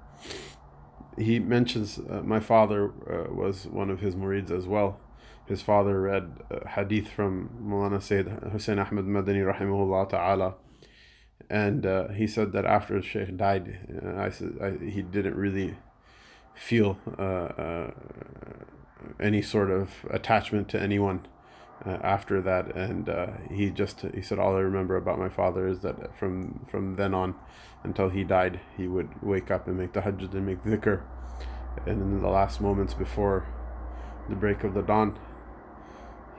He 1.17 1.39
mentions 1.39 1.99
my 2.23 2.41
father 2.41 2.87
was 3.31 3.67
one 3.67 3.89
of 3.89 4.01
his 4.01 4.15
murids 4.15 4.51
as 4.51 4.67
well 4.67 4.99
his 5.45 5.61
father 5.61 6.01
read 6.01 6.39
hadith 6.69 7.09
from 7.09 7.49
Mulana 7.61 8.01
Sayyid 8.01 8.27
Hussein 8.51 8.79
Ahmed 8.79 9.05
Madani 9.05 9.43
rahimahullah 9.53 10.09
ta'ala 10.09 10.55
and 11.49 11.85
uh, 11.85 12.07
he 12.09 12.25
said 12.25 12.51
that 12.53 12.65
after 12.65 13.01
Sheikh 13.01 13.37
died 13.37 13.99
uh, 14.03 14.19
I 14.19 14.29
said 14.29 14.53
I, 14.61 14.71
he 14.83 15.01
didn't 15.01 15.35
really 15.35 15.77
feel 16.55 16.97
uh, 17.19 17.21
uh 17.21 17.91
any 19.19 19.41
sort 19.41 19.69
of 19.69 19.91
attachment 20.09 20.67
to 20.69 20.81
anyone 20.81 21.27
uh, 21.85 21.97
after 22.03 22.41
that 22.41 22.75
and 22.75 23.09
uh, 23.09 23.27
he 23.49 23.69
just 23.69 24.01
he 24.13 24.21
said 24.21 24.39
all 24.39 24.55
I 24.55 24.59
remember 24.59 24.95
about 24.95 25.19
my 25.19 25.29
father 25.29 25.67
is 25.67 25.79
that 25.81 26.15
from 26.17 26.65
from 26.69 26.95
then 26.95 27.13
on 27.13 27.35
until 27.83 28.09
he 28.09 28.23
died 28.23 28.59
he 28.77 28.87
would 28.87 29.21
wake 29.21 29.49
up 29.51 29.67
and 29.67 29.77
make 29.77 29.93
tahajjud 29.93 30.33
and 30.33 30.45
make 30.45 30.63
dhikr 30.63 31.01
and 31.85 32.01
in 32.01 32.21
the 32.21 32.29
last 32.29 32.61
moments 32.61 32.93
before 32.93 33.45
the 34.29 34.35
break 34.35 34.63
of 34.63 34.73
the 34.73 34.81
dawn 34.81 35.17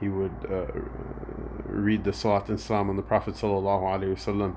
he 0.00 0.08
would 0.08 0.34
uh, 0.50 0.66
read 1.64 2.04
the 2.04 2.12
Salat 2.12 2.48
and 2.48 2.60
Salam 2.60 2.90
on 2.90 2.96
the 2.96 3.02
Prophet 3.02 3.34
sallallahu 3.34 3.82
alaihi 3.82 4.14
wasallam. 4.14 4.56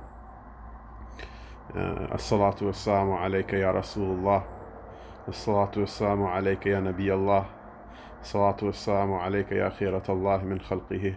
Uh, 1.74 2.14
As-salatu 2.16 2.64
was-salamu 2.64 3.18
alayka 3.18 3.58
ya 3.58 3.72
Rasulullah. 3.72 4.44
As-salatu 5.28 5.78
was-salamu 5.78 6.28
alayka 6.28 6.66
ya 6.66 6.80
Nabi 6.82 7.10
Allah. 7.12 7.48
As-salatu 8.22 8.64
was-salamu 8.64 9.22
alayka 9.22 9.52
ya 9.52 9.70
khirat 9.70 10.10
Allah 10.10 10.44
min 10.44 10.60
khalqihi. 10.60 11.16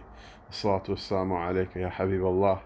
Salatu 0.49 0.89
wassalamu 0.89 1.75
ya 1.75 1.89
Habib. 1.89 2.59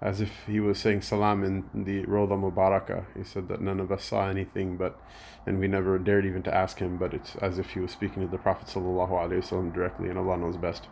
As 0.00 0.20
if 0.20 0.44
he 0.46 0.60
was 0.60 0.78
saying 0.78 1.02
salam 1.02 1.42
in 1.42 1.84
the 1.84 2.04
Roda 2.04 2.34
Mubarakah. 2.34 3.06
He 3.16 3.24
said 3.24 3.48
that 3.48 3.60
none 3.60 3.80
of 3.80 3.90
us 3.90 4.04
saw 4.04 4.28
anything, 4.28 4.76
but 4.76 5.00
and 5.46 5.58
we 5.58 5.68
never 5.68 5.98
dared 5.98 6.26
even 6.26 6.42
to 6.44 6.54
ask 6.54 6.78
him, 6.78 6.96
but 6.96 7.12
it's 7.12 7.36
as 7.36 7.58
if 7.58 7.70
he 7.70 7.80
was 7.80 7.90
speaking 7.90 8.22
to 8.22 8.28
the 8.28 8.38
Prophet 8.38 8.68
ﷺ 8.68 9.74
directly, 9.74 10.08
and 10.08 10.18
Allah 10.18 10.36
knows 10.36 10.56
best. 10.56 10.88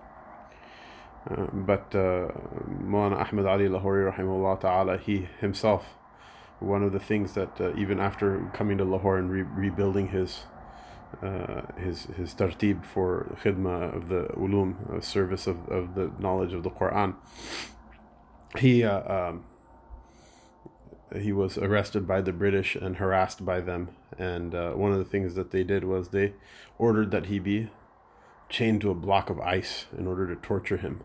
Uh, 1.31 1.47
but 1.53 1.95
uh, 1.95 2.29
Mulana 2.83 3.17
Ahmad 3.27 3.47
Ali 3.47 3.69
Lahori 3.69 4.13
rahimahullah 4.13 4.61
ta'ala, 4.61 4.99
he 4.99 5.29
himself, 5.41 5.95
one 6.59 6.83
of 6.83 6.93
the 6.93 7.01
things 7.01 7.35
that 7.35 7.61
uh, 7.61 7.75
even 7.77 8.01
after 8.01 8.51
coming 8.53 8.79
to 8.79 8.85
Lahore 8.85 9.19
and 9.19 9.31
re- 9.31 9.43
rebuilding 9.43 10.09
his 10.09 10.43
uh, 11.23 11.63
his 11.77 12.07
his 12.17 12.35
tartib 12.35 12.85
for 12.85 13.37
khidma 13.43 13.95
of 13.95 14.09
the 14.09 14.25
ulum, 14.37 14.97
uh, 14.97 15.01
service 15.01 15.47
of, 15.47 15.69
of 15.69 15.95
the 15.95 16.13
knowledge 16.19 16.53
of 16.53 16.63
the 16.63 16.71
Quran, 16.71 17.15
he 18.59 18.85
uh, 18.85 19.29
um, 19.29 19.45
he 21.21 21.33
was 21.33 21.59
arrested 21.59 22.07
by 22.07 22.21
the 22.21 22.33
British 22.33 22.75
and 22.75 22.97
harassed 22.97 23.45
by 23.45 23.61
them. 23.61 23.91
And 24.19 24.55
uh, 24.55 24.73
one 24.73 24.93
of 24.93 24.99
the 24.99 25.05
things 25.05 25.35
that 25.35 25.51
they 25.51 25.63
did 25.63 25.85
was 25.85 26.09
they 26.09 26.35
ordered 26.79 27.11
that 27.11 27.27
he 27.27 27.39
be 27.39 27.71
chained 28.49 28.81
to 28.83 28.91
a 28.91 28.95
block 28.95 29.31
of 29.31 29.41
ice 29.41 29.87
in 29.97 30.07
order 30.07 30.27
to 30.27 30.37
torture 30.37 30.77
him 30.77 31.03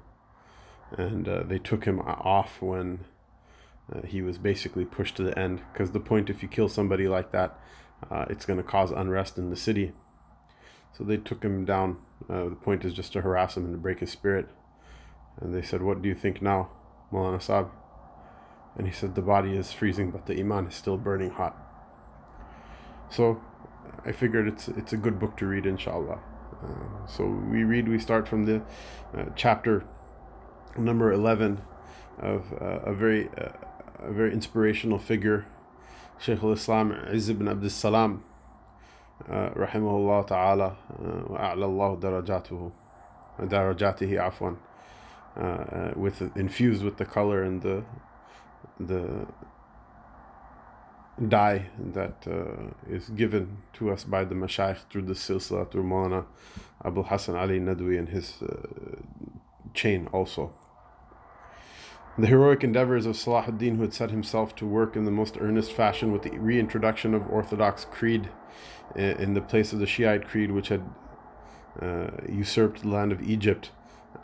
and 0.91 1.27
uh, 1.27 1.43
they 1.43 1.59
took 1.59 1.85
him 1.85 1.99
off 1.99 2.61
when 2.61 3.05
uh, 3.93 4.01
he 4.05 4.21
was 4.21 4.37
basically 4.37 4.85
pushed 4.85 5.15
to 5.17 5.23
the 5.23 5.37
end. 5.37 5.61
Because 5.71 5.91
the 5.91 5.99
point, 5.99 6.29
if 6.29 6.41
you 6.41 6.47
kill 6.47 6.69
somebody 6.69 7.07
like 7.07 7.31
that, 7.31 7.59
uh, 8.09 8.25
it's 8.29 8.45
going 8.45 8.57
to 8.57 8.63
cause 8.63 8.91
unrest 8.91 9.37
in 9.37 9.49
the 9.49 9.55
city. 9.55 9.93
So 10.93 11.03
they 11.03 11.17
took 11.17 11.43
him 11.43 11.65
down. 11.65 11.97
Uh, 12.29 12.45
the 12.49 12.55
point 12.55 12.83
is 12.85 12.93
just 12.93 13.13
to 13.13 13.21
harass 13.21 13.57
him 13.57 13.65
and 13.65 13.73
to 13.73 13.77
break 13.77 13.99
his 13.99 14.11
spirit. 14.11 14.49
And 15.39 15.53
they 15.53 15.61
said, 15.61 15.81
"What 15.81 16.01
do 16.01 16.09
you 16.09 16.15
think 16.15 16.41
now, 16.41 16.69
Maulana 17.11 17.39
Saab?" 17.39 17.69
And 18.75 18.87
he 18.87 18.93
said, 18.93 19.15
"The 19.15 19.21
body 19.21 19.55
is 19.55 19.71
freezing, 19.71 20.11
but 20.11 20.25
the 20.25 20.39
iman 20.39 20.67
is 20.67 20.75
still 20.75 20.97
burning 20.97 21.31
hot." 21.31 21.55
So 23.09 23.41
I 24.05 24.11
figured 24.11 24.47
it's 24.47 24.67
it's 24.67 24.93
a 24.93 24.97
good 24.97 25.19
book 25.19 25.37
to 25.37 25.45
read, 25.45 25.65
inshallah. 25.65 26.19
Uh, 26.63 27.05
so 27.05 27.25
we 27.25 27.63
read. 27.63 27.87
We 27.87 27.99
start 27.99 28.27
from 28.27 28.45
the 28.45 28.63
uh, 29.15 29.25
chapter 29.35 29.85
number 30.77 31.11
11 31.11 31.61
of 32.19 32.53
uh, 32.53 32.79
a 32.83 32.93
very 32.93 33.29
uh, 33.37 33.49
a 33.99 34.11
very 34.11 34.31
inspirational 34.33 34.97
figure 34.97 35.45
Izz 36.19 37.29
ibn 37.29 37.47
Abdul 37.47 37.69
Salam 37.69 38.23
uh, 39.29 39.49
rahimahullah 39.49 40.27
ta'ala 40.27 40.67
uh, 40.67 40.75
wa 41.27 41.39
a'la 41.39 41.65
Allah 41.65 41.97
darajatuhu 41.97 42.71
uh, 45.37 45.39
uh, 45.39 45.93
with 45.95 46.21
infused 46.35 46.83
with 46.83 46.97
the 46.97 47.05
color 47.05 47.43
and 47.43 47.61
the 47.61 47.83
the 48.79 49.27
dye 51.27 51.67
that 51.79 52.25
uh, 52.27 52.91
is 52.91 53.09
given 53.09 53.57
to 53.73 53.91
us 53.91 54.03
by 54.03 54.23
the 54.23 54.35
mashayikh 54.35 54.77
through 54.89 55.01
the 55.03 55.13
silsila 55.13 55.69
through 55.69 55.83
Maulana 55.83 56.25
Abul 56.81 57.03
Hassan 57.03 57.35
Ali 57.35 57.59
Nadwi 57.59 57.97
and 57.97 58.09
his 58.09 58.41
uh, 58.41 58.97
chain 59.73 60.07
also 60.11 60.53
the 62.17 62.27
heroic 62.27 62.63
endeavors 62.63 63.05
of 63.05 63.15
Salahuddin, 63.15 63.75
who 63.75 63.83
had 63.83 63.93
set 63.93 64.11
himself 64.11 64.55
to 64.55 64.65
work 64.65 64.95
in 64.95 65.05
the 65.05 65.11
most 65.11 65.37
earnest 65.39 65.71
fashion 65.71 66.11
with 66.11 66.23
the 66.23 66.37
reintroduction 66.37 67.13
of 67.13 67.27
Orthodox 67.29 67.85
creed 67.85 68.29
in 68.95 69.33
the 69.33 69.41
place 69.41 69.73
of 69.73 69.79
the 69.79 69.85
Shiite 69.85 70.27
creed, 70.27 70.51
which 70.51 70.69
had 70.69 70.83
uh, 71.81 72.07
usurped 72.27 72.81
the 72.81 72.87
land 72.87 73.11
of 73.11 73.21
Egypt. 73.21 73.71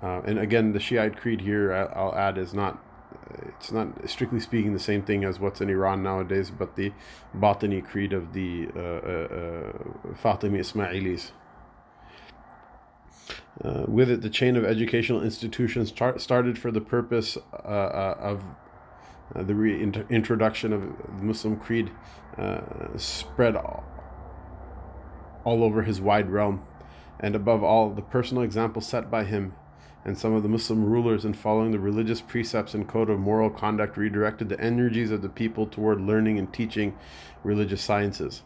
Uh, 0.02 0.22
and 0.26 0.40
again, 0.40 0.74
the 0.74 0.80
Shiite 0.80 1.18
creed 1.18 1.42
here, 1.42 1.72
I'll 1.96 2.16
add, 2.16 2.38
is 2.38 2.54
not 2.54 2.84
it's 3.58 3.72
not 3.72 4.10
strictly 4.10 4.40
speaking 4.40 4.74
the 4.74 4.80
same 4.80 5.04
thing 5.04 5.24
as 5.24 5.40
what's 5.40 5.62
in 5.62 5.70
Iran 5.70 6.04
nowadays, 6.04 6.52
but 6.52 6.76
the 6.76 6.92
Batini 7.36 7.84
creed 7.86 8.14
of 8.14 8.34
the 8.34 8.70
uh, 8.76 8.80
uh, 8.80 8.84
uh 8.84 10.14
Fatimi 10.14 10.60
Ismailis. 10.60 11.32
Uh, 13.62 13.86
with 13.88 14.10
it, 14.10 14.22
the 14.22 14.30
chain 14.30 14.56
of 14.56 14.66
educational 14.66 15.22
institutions 15.22 15.92
tar- 15.92 16.18
started 16.18 16.58
for 16.58 16.72
the 16.72 16.82
purpose 16.82 17.38
uh, 17.54 17.68
uh, 17.68 18.18
of 18.20 18.44
uh, 19.36 19.44
the 19.44 19.54
reintroduction 19.54 20.74
of 20.74 20.82
the 20.82 21.24
Muslim 21.24 21.58
creed 21.58 21.92
uh, 22.38 22.62
spread 22.98 23.56
all, 23.56 23.84
all 25.44 25.64
over 25.64 25.84
his 25.84 26.02
wide 26.02 26.30
realm, 26.30 26.62
and 27.20 27.36
above 27.36 27.64
all, 27.64 27.92
the 27.92 28.02
personal 28.02 28.44
example 28.44 28.82
set 28.82 29.12
by 29.12 29.24
him 29.24 29.54
and 30.06 30.18
some 30.18 30.34
of 30.34 30.44
the 30.44 30.50
Muslim 30.50 30.84
rulers 30.84 31.24
in 31.24 31.34
following 31.34 31.72
the 31.72 31.80
religious 31.80 32.22
precepts 32.22 32.74
and 32.74 32.88
code 32.88 33.10
of 33.10 33.20
moral 33.20 33.50
conduct 33.50 33.98
redirected 33.98 34.50
the 34.50 34.60
energies 34.60 35.12
of 35.12 35.22
the 35.22 35.30
people 35.30 35.66
toward 35.66 36.02
learning 36.02 36.38
and 36.38 36.54
teaching 36.54 36.98
religious 37.44 37.82
sciences. 37.82 38.42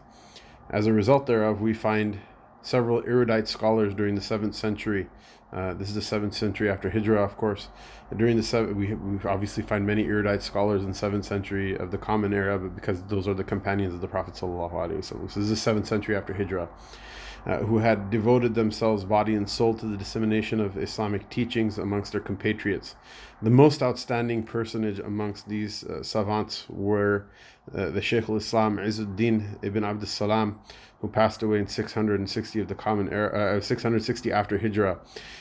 As 0.70 0.86
a 0.86 0.92
result 0.92 1.26
thereof, 1.26 1.60
we 1.60 1.74
find 1.74 2.20
several 2.68 3.02
erudite 3.06 3.48
scholars 3.48 3.94
during 3.94 4.14
the 4.14 4.20
7th 4.20 4.54
century. 4.54 5.08
Uh, 5.50 5.72
this 5.72 5.88
is 5.88 5.94
the 5.94 6.16
7th 6.16 6.34
century 6.34 6.68
after 6.68 6.90
Hijrah, 6.90 7.24
of 7.24 7.38
course. 7.38 7.68
During 8.14 8.36
the 8.36 8.42
seven, 8.42 8.76
we, 8.76 8.92
we 8.94 9.18
obviously 9.24 9.62
find 9.62 9.86
many 9.86 10.04
erudite 10.04 10.42
scholars 10.42 10.84
in 10.84 10.92
7th 10.92 11.24
century 11.24 11.74
of 11.74 11.90
the 11.90 11.96
Common 11.96 12.34
Era, 12.34 12.58
but 12.58 12.74
because 12.74 13.02
those 13.04 13.26
are 13.26 13.32
the 13.32 13.44
companions 13.44 13.94
of 13.94 14.02
the 14.02 14.08
Prophet. 14.08 14.34
Sallallahu 14.34 15.02
So 15.02 15.14
this 15.24 15.36
is 15.38 15.48
the 15.48 15.70
7th 15.70 15.86
century 15.86 16.14
after 16.14 16.34
Hijrah. 16.34 16.68
Uh, 17.46 17.58
who 17.58 17.78
had 17.78 18.10
devoted 18.10 18.54
themselves 18.56 19.04
body 19.04 19.34
and 19.34 19.48
soul 19.48 19.72
to 19.72 19.86
the 19.86 19.96
dissemination 19.96 20.60
of 20.60 20.76
Islamic 20.76 21.30
teachings 21.30 21.78
amongst 21.78 22.10
their 22.12 22.20
compatriots. 22.20 22.96
The 23.40 23.48
most 23.48 23.80
outstanding 23.80 24.42
personage 24.42 24.98
amongst 24.98 25.48
these 25.48 25.84
uh, 25.84 26.02
savants 26.02 26.66
were 26.68 27.26
uh, 27.74 27.90
the 27.90 28.02
Shaykh 28.02 28.28
al-Islam 28.28 28.76
Izzuddin 28.76 29.56
ibn 29.62 29.84
Abdus 29.84 30.08
Salam, 30.08 30.58
who 31.00 31.08
passed 31.08 31.42
away 31.42 31.58
in 31.58 31.66
660 31.66 32.60
of 32.60 32.68
the 32.68 32.74
common 32.74 33.12
era, 33.12 33.56
uh, 33.56 33.60
660 33.60 34.32
after 34.32 34.58
Hijrah. 34.58 34.98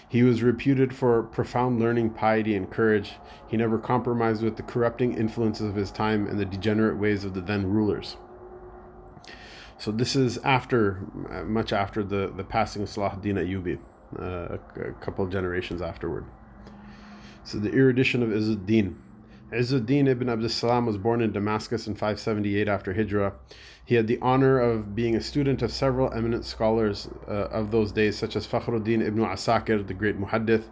He 0.07 0.21
was 0.21 0.43
reputed 0.43 0.93
for 0.95 1.23
profound 1.23 1.79
learning, 1.79 2.11
piety, 2.11 2.55
and 2.55 2.69
courage. 2.69 3.15
He 3.47 3.57
never 3.57 3.79
compromised 3.79 4.43
with 4.43 4.57
the 4.57 4.63
corrupting 4.63 5.13
influences 5.13 5.67
of 5.67 5.75
his 5.75 5.91
time 5.91 6.27
and 6.27 6.39
the 6.39 6.45
degenerate 6.45 6.97
ways 6.97 7.23
of 7.23 7.33
the 7.33 7.41
then 7.41 7.65
rulers. 7.65 8.17
So 9.79 9.91
this 9.91 10.15
is 10.15 10.37
after, 10.39 11.05
uh, 11.29 11.43
much 11.43 11.73
after 11.73 12.03
the, 12.03 12.31
the 12.35 12.43
passing 12.43 12.83
of 12.83 12.89
Salahuddin 12.89 13.35
Ayyubi, 13.35 13.79
uh, 14.19 14.57
a, 14.57 14.89
a 14.89 14.93
couple 14.93 15.25
of 15.25 15.31
generations 15.31 15.81
afterward. 15.81 16.25
So 17.43 17.59
the 17.59 17.73
erudition 17.73 18.21
of 18.21 18.29
Izzuddin. 18.29 18.95
Izzuddin 19.51 20.07
ibn 20.07 20.27
Abdus 20.27 20.51
Salam 20.51 20.86
was 20.86 20.97
born 20.97 21.21
in 21.21 21.31
Damascus 21.31 21.88
in 21.88 21.93
578 21.93 22.67
after 22.67 22.93
Hijrah. 22.93 23.33
He 23.86 23.95
had 23.95 24.07
the 24.07 24.19
honor 24.21 24.60
of 24.60 24.93
being 24.93 25.15
a 25.15 25.21
student 25.21 25.62
of 25.62 25.71
several 25.71 26.13
eminent 26.13 26.43
scholars 26.43 27.07
uh, 27.29 27.47
of 27.49 27.71
those 27.71 27.93
days, 27.93 28.17
such 28.17 28.36
as 28.36 28.45
Fakhruddin 28.45 29.01
ibn 29.01 29.23
Asakir, 29.23 29.88
the 29.88 29.93
great 29.93 30.19
muhaddith, 30.19 30.65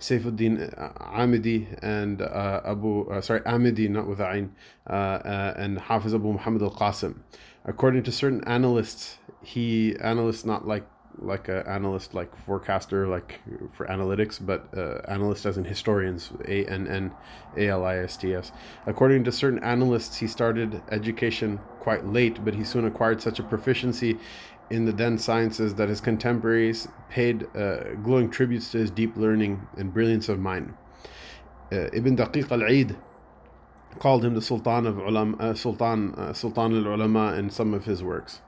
Saifuddin 0.00 0.74
Amidi, 0.98 1.78
and 1.80 2.20
uh, 2.20 2.62
Abu, 2.64 3.08
uh, 3.08 3.20
sorry, 3.20 3.40
Amidi, 3.42 3.88
not 3.88 4.08
with 4.08 4.20
Ain, 4.20 4.52
uh, 4.90 4.92
uh, 4.92 5.54
and 5.56 5.78
Hafiz 5.78 6.12
Abu 6.12 6.32
Muhammad 6.32 6.62
al 6.62 6.72
Qasim. 6.72 7.18
According 7.64 8.02
to 8.02 8.12
certain 8.12 8.42
analysts, 8.44 9.18
he, 9.42 9.94
analysts 10.00 10.44
not 10.44 10.66
like 10.66 10.84
like 11.18 11.48
an 11.48 11.66
analyst, 11.66 12.14
like 12.14 12.34
forecaster, 12.44 13.08
like 13.08 13.40
for 13.72 13.86
analytics, 13.86 14.44
but 14.44 14.68
uh, 14.76 15.00
analyst 15.08 15.46
as 15.46 15.56
in 15.56 15.64
historians, 15.64 16.32
A 16.46 16.64
N 16.66 16.86
N 16.86 17.12
A 17.56 17.68
L 17.68 17.84
I 17.84 17.96
S 17.98 18.16
T 18.16 18.34
S. 18.34 18.52
According 18.86 19.24
to 19.24 19.32
certain 19.32 19.62
analysts, 19.62 20.16
he 20.18 20.26
started 20.26 20.82
education 20.90 21.58
quite 21.80 22.06
late, 22.06 22.44
but 22.44 22.54
he 22.54 22.64
soon 22.64 22.84
acquired 22.84 23.22
such 23.22 23.38
a 23.38 23.42
proficiency 23.42 24.18
in 24.70 24.84
the 24.84 24.92
then 24.92 25.16
sciences 25.16 25.74
that 25.76 25.88
his 25.88 26.00
contemporaries 26.00 26.88
paid 27.08 27.46
uh, 27.56 27.94
glowing 28.02 28.28
tributes 28.28 28.72
to 28.72 28.78
his 28.78 28.90
deep 28.90 29.16
learning 29.16 29.66
and 29.76 29.92
brilliance 29.92 30.28
of 30.28 30.38
mind. 30.38 30.74
Uh, 31.72 31.88
Ibn 31.92 32.16
Daqiq 32.16 32.50
al-Eid 32.50 32.96
called 33.98 34.24
him 34.24 34.34
the 34.34 34.42
Sultan 34.42 34.86
of 34.86 34.96
Ulam, 34.96 35.40
uh, 35.40 35.54
Sultan 35.54 36.14
uh, 36.14 36.32
Sultan 36.32 36.76
al-Ulama 36.76 37.34
in 37.34 37.50
some 37.50 37.72
of 37.74 37.84
his 37.86 38.02
works. 38.02 38.40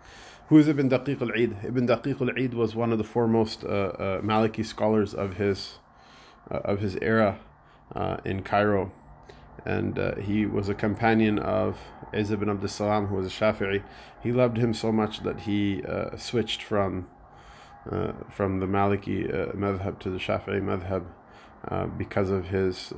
Who 0.48 0.56
is 0.56 0.66
Ibn 0.66 0.88
Daqiq 0.88 1.20
al-Eid? 1.20 1.62
Ibn 1.62 1.86
Daqiq 1.86 2.22
al-Eid 2.22 2.54
was 2.54 2.74
one 2.74 2.90
of 2.90 2.96
the 2.96 3.04
foremost 3.04 3.64
uh, 3.64 3.68
uh, 3.68 4.20
Maliki 4.22 4.64
scholars 4.64 5.12
of 5.12 5.36
his 5.36 5.78
uh, 6.50 6.60
of 6.64 6.80
his 6.80 6.96
era 7.02 7.38
uh, 7.94 8.16
in 8.24 8.42
Cairo, 8.42 8.90
and 9.66 9.98
uh, 9.98 10.14
he 10.14 10.46
was 10.46 10.70
a 10.70 10.74
companion 10.74 11.38
of 11.38 11.76
Izz 12.14 12.30
ibn 12.30 12.48
Abdus 12.48 12.70
Salam, 12.70 13.08
who 13.08 13.16
was 13.16 13.26
a 13.26 13.28
Shafi'i. 13.28 13.82
He 14.22 14.32
loved 14.32 14.56
him 14.56 14.72
so 14.72 14.90
much 14.90 15.20
that 15.22 15.40
he 15.40 15.82
uh, 15.82 16.16
switched 16.16 16.62
from 16.62 17.08
from 18.30 18.60
the 18.60 18.66
Maliki 18.66 19.30
madhab 19.54 19.98
to 20.00 20.08
the 20.08 20.18
Shafi'i 20.18 20.62
madhab 20.62 21.98
because 21.98 22.30
of 22.30 22.46
his 22.46 22.94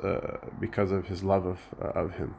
because 0.61 0.93
of 0.93 1.09
his 1.09 1.25
love 1.25 1.47
of 1.47 1.59
of 1.81 2.13
him. 2.13 2.37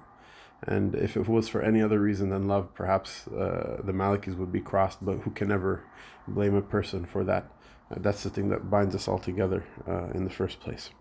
And 0.64 0.96
if 0.96 1.18
it 1.18 1.28
was 1.28 1.50
for 1.50 1.62
any 1.62 1.82
other 1.82 2.00
reason 2.00 2.30
than 2.30 2.48
love, 2.48 2.74
perhaps 2.76 3.28
uh, 3.28 3.82
the 3.84 3.94
Malikis 3.94 4.38
would 4.38 4.52
be 4.52 4.62
crossed, 4.62 5.04
but 5.04 5.20
who 5.20 5.32
can 5.32 5.52
ever 5.52 5.84
blame 6.28 6.54
a 6.54 6.62
person 6.62 7.06
for 7.06 7.24
that? 7.24 7.52
Uh, 7.90 7.96
that's 7.98 8.24
the 8.24 8.30
thing 8.30 8.50
that 8.50 8.70
binds 8.70 8.94
us 8.94 9.08
all 9.08 9.20
together 9.20 9.66
uh, 9.88 10.10
in 10.14 10.24
the 10.24 10.30
first 10.30 10.60
place. 10.60 10.92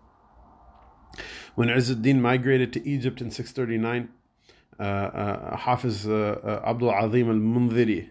When 1.55 1.67
Izzuddin 1.67 2.19
migrated 2.19 2.73
to 2.73 2.87
Egypt 2.87 3.21
in 3.21 3.29
639, 3.29 4.09
uh, 4.79 4.83
uh, 4.83 5.57
Hafiz 5.57 6.07
uh, 6.07 6.61
Abdul 6.65 6.91
Azim 6.91 7.29
al 7.29 7.35
Mundhiri, 7.35 8.09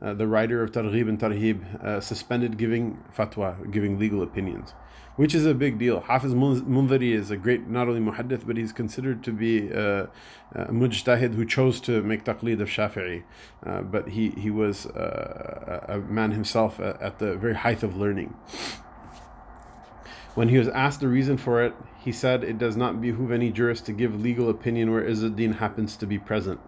the 0.00 0.26
writer 0.26 0.62
of 0.62 0.72
Targhib 0.72 1.08
and 1.08 1.18
Tarhib, 1.18 2.02
suspended 2.02 2.58
giving 2.58 3.02
fatwa, 3.16 3.70
giving 3.72 3.98
legal 3.98 4.22
opinions, 4.22 4.74
which 5.16 5.34
is 5.34 5.44
a 5.44 5.54
big 5.54 5.78
deal. 5.78 6.00
Hafiz 6.00 6.34
Mundhiri 6.34 7.12
is 7.12 7.30
a 7.30 7.36
great, 7.36 7.68
not 7.68 7.88
only 7.88 8.00
muhaddith, 8.00 8.46
but 8.46 8.56
he's 8.56 8.72
considered 8.72 9.22
to 9.24 9.32
be 9.32 9.68
a 9.70 10.08
mujtahid 10.54 11.34
who 11.34 11.44
chose 11.44 11.80
to 11.82 12.02
make 12.02 12.24
taqlid 12.24 12.60
of 12.60 12.68
Shafi'i. 12.68 13.22
but 13.90 14.08
he, 14.10 14.30
he 14.30 14.50
was 14.50 14.86
a 14.86 16.02
man 16.08 16.32
himself 16.32 16.80
at 16.80 17.18
the 17.18 17.36
very 17.36 17.54
height 17.54 17.82
of 17.82 17.96
learning. 17.96 18.34
When 20.34 20.48
he 20.48 20.56
was 20.56 20.68
asked 20.68 21.00
the 21.00 21.08
reason 21.08 21.36
for 21.36 21.62
it, 21.62 21.74
he 22.02 22.10
said, 22.10 22.42
It 22.42 22.56
does 22.56 22.74
not 22.74 23.02
behoove 23.02 23.30
any 23.30 23.52
jurist 23.52 23.84
to 23.86 23.92
give 23.92 24.18
legal 24.18 24.48
opinion 24.48 24.90
where 24.90 25.02
Izzuddin 25.02 25.56
happens 25.56 25.96
to 25.98 26.06
be 26.06 26.18
present. 26.18 26.58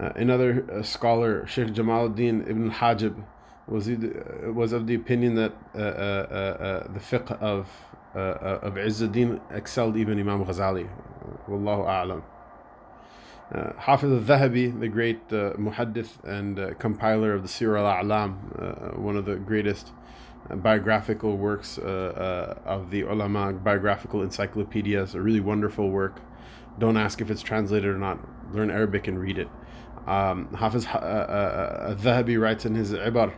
Uh, 0.00 0.12
another 0.14 0.64
uh, 0.72 0.82
scholar, 0.82 1.44
Sheikh 1.46 1.68
Jamaluddin 1.68 2.48
ibn 2.48 2.70
Hajib, 2.70 3.24
was, 3.70 3.86
he, 3.86 3.94
uh, 3.94 4.52
was 4.52 4.72
of 4.72 4.86
the 4.86 4.94
opinion 4.94 5.34
that 5.36 5.52
uh, 5.74 5.78
uh, 5.78 5.82
uh, 5.82 6.92
the 6.92 7.00
fiqh 7.00 7.30
of, 7.40 7.68
of 8.14 8.74
Izzuddin 8.74 9.40
excelled 9.50 9.96
even 9.96 10.18
Imam 10.18 10.44
Ghazali. 10.44 10.88
Wallahu 11.48 11.86
a'lam. 11.86 12.22
Uh, 13.52 13.72
Hafiz 13.78 14.10
al-Dhahabi, 14.12 14.78
the 14.78 14.88
great 14.88 15.20
uh, 15.32 15.54
muhaddith 15.54 16.22
and 16.24 16.58
uh, 16.58 16.74
compiler 16.74 17.32
of 17.32 17.42
the 17.42 17.48
Siyar 17.48 17.80
al-A'lam, 17.80 18.96
one 18.98 19.16
of 19.16 19.24
the 19.24 19.36
greatest 19.36 19.92
biographical 20.56 21.36
works 21.36 21.78
uh, 21.78 22.56
uh, 22.64 22.68
of 22.68 22.90
the 22.90 23.02
ulama, 23.02 23.52
biographical 23.52 24.22
encyclopedias, 24.22 25.14
a 25.14 25.20
really 25.20 25.40
wonderful 25.40 25.90
work. 25.90 26.20
Don't 26.78 26.96
ask 26.96 27.20
if 27.20 27.30
it's 27.30 27.42
translated 27.42 27.88
or 27.88 27.98
not. 27.98 28.18
Learn 28.52 28.70
Arabic 28.70 29.06
and 29.06 29.18
read 29.18 29.38
it. 29.38 29.48
Um, 30.06 30.54
Hafiz 30.54 30.86
uh, 30.86 30.98
uh, 30.98 31.94
Dhahabi 31.94 32.40
writes 32.40 32.64
in 32.64 32.74
his 32.74 32.92
Ibar, 32.92 33.34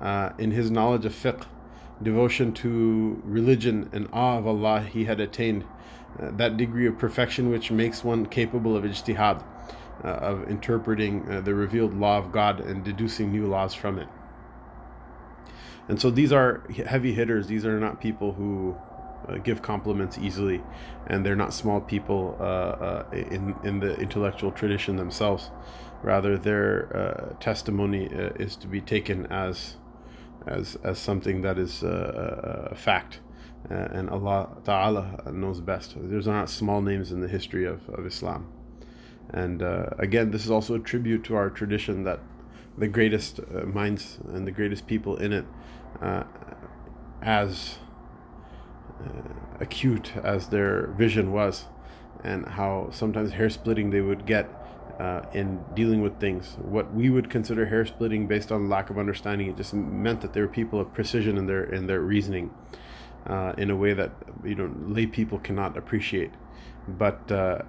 uh, 0.00 0.30
in 0.38 0.50
his 0.50 0.70
knowledge 0.70 1.04
of 1.04 1.12
fiqh, 1.12 1.46
devotion 2.02 2.52
to 2.52 3.20
religion 3.24 3.88
and 3.92 4.08
awe 4.12 4.38
of 4.38 4.46
Allah, 4.46 4.80
he 4.82 5.04
had 5.04 5.20
attained 5.20 5.64
uh, 6.20 6.30
that 6.32 6.56
degree 6.56 6.86
of 6.86 6.98
perfection 6.98 7.50
which 7.50 7.70
makes 7.70 8.04
one 8.04 8.26
capable 8.26 8.76
of 8.76 8.84
ijtihad, 8.84 9.42
uh, 10.04 10.08
of 10.08 10.48
interpreting 10.48 11.30
uh, 11.30 11.40
the 11.40 11.54
revealed 11.54 11.94
law 11.94 12.18
of 12.18 12.32
God 12.32 12.60
and 12.60 12.84
deducing 12.84 13.32
new 13.32 13.46
laws 13.46 13.74
from 13.74 13.98
it. 13.98 14.08
And 15.88 16.00
so 16.00 16.10
these 16.10 16.32
are 16.32 16.62
heavy 16.86 17.12
hitters. 17.12 17.46
These 17.46 17.66
are 17.66 17.78
not 17.78 18.00
people 18.00 18.32
who 18.32 18.76
uh, 19.28 19.36
give 19.38 19.62
compliments 19.62 20.18
easily, 20.18 20.62
and 21.06 21.24
they're 21.24 21.36
not 21.36 21.52
small 21.52 21.80
people 21.80 22.36
uh, 22.40 22.42
uh, 22.42 23.04
in 23.12 23.54
in 23.64 23.80
the 23.80 23.94
intellectual 23.96 24.50
tradition 24.50 24.96
themselves. 24.96 25.50
Rather, 26.02 26.36
their 26.36 26.94
uh, 26.94 27.34
testimony 27.40 28.08
uh, 28.08 28.30
is 28.38 28.56
to 28.56 28.66
be 28.66 28.80
taken 28.80 29.26
as 29.26 29.76
as 30.46 30.76
as 30.82 30.98
something 30.98 31.42
that 31.42 31.58
is 31.58 31.82
uh, 31.82 32.68
a 32.70 32.74
fact, 32.74 33.20
and 33.70 34.10
Allah 34.10 34.56
Taala 34.64 35.32
knows 35.32 35.60
best. 35.60 35.94
There's 35.96 36.26
not 36.26 36.50
small 36.50 36.80
names 36.80 37.12
in 37.12 37.20
the 37.20 37.28
history 37.28 37.64
of, 37.64 37.88
of 37.88 38.06
Islam, 38.06 38.52
and 39.30 39.62
again, 39.98 40.30
this 40.30 40.44
is 40.44 40.50
also 40.50 40.74
a 40.74 40.80
tribute 40.80 41.24
to 41.24 41.34
our 41.36 41.50
tradition 41.50 42.04
that 42.04 42.20
the 42.76 42.88
greatest 42.88 43.40
minds 43.66 44.18
and 44.28 44.46
the 44.46 44.52
greatest 44.52 44.86
people 44.86 45.16
in 45.16 45.32
it 45.32 45.44
uh, 46.00 46.24
as 47.22 47.78
uh, 49.00 49.60
acute 49.60 50.16
as 50.16 50.48
their 50.48 50.88
vision 50.98 51.32
was, 51.32 51.66
and 52.22 52.46
how 52.46 52.88
sometimes 52.90 53.32
hair 53.32 53.48
splitting 53.48 53.90
they 53.90 54.00
would 54.00 54.26
get 54.26 54.48
uh, 54.98 55.22
in 55.32 55.60
dealing 55.74 56.02
with 56.02 56.20
things. 56.20 56.56
What 56.60 56.94
we 56.94 57.10
would 57.10 57.30
consider 57.30 57.66
hair 57.66 57.84
splitting 57.84 58.26
based 58.26 58.52
on 58.52 58.68
lack 58.68 58.90
of 58.90 58.98
understanding, 58.98 59.48
it 59.48 59.56
just 59.56 59.74
meant 59.74 60.20
that 60.20 60.32
they 60.32 60.40
were 60.40 60.48
people 60.48 60.80
of 60.80 60.92
precision 60.92 61.36
in 61.36 61.46
their 61.46 61.64
in 61.64 61.86
their 61.86 62.00
reasoning, 62.00 62.50
uh, 63.26 63.54
in 63.56 63.70
a 63.70 63.76
way 63.76 63.94
that 63.94 64.12
you 64.44 64.54
know 64.54 64.72
lay 64.86 65.06
people 65.06 65.38
cannot 65.38 65.76
appreciate. 65.76 66.32
But 66.86 67.30
uh, 67.32 67.62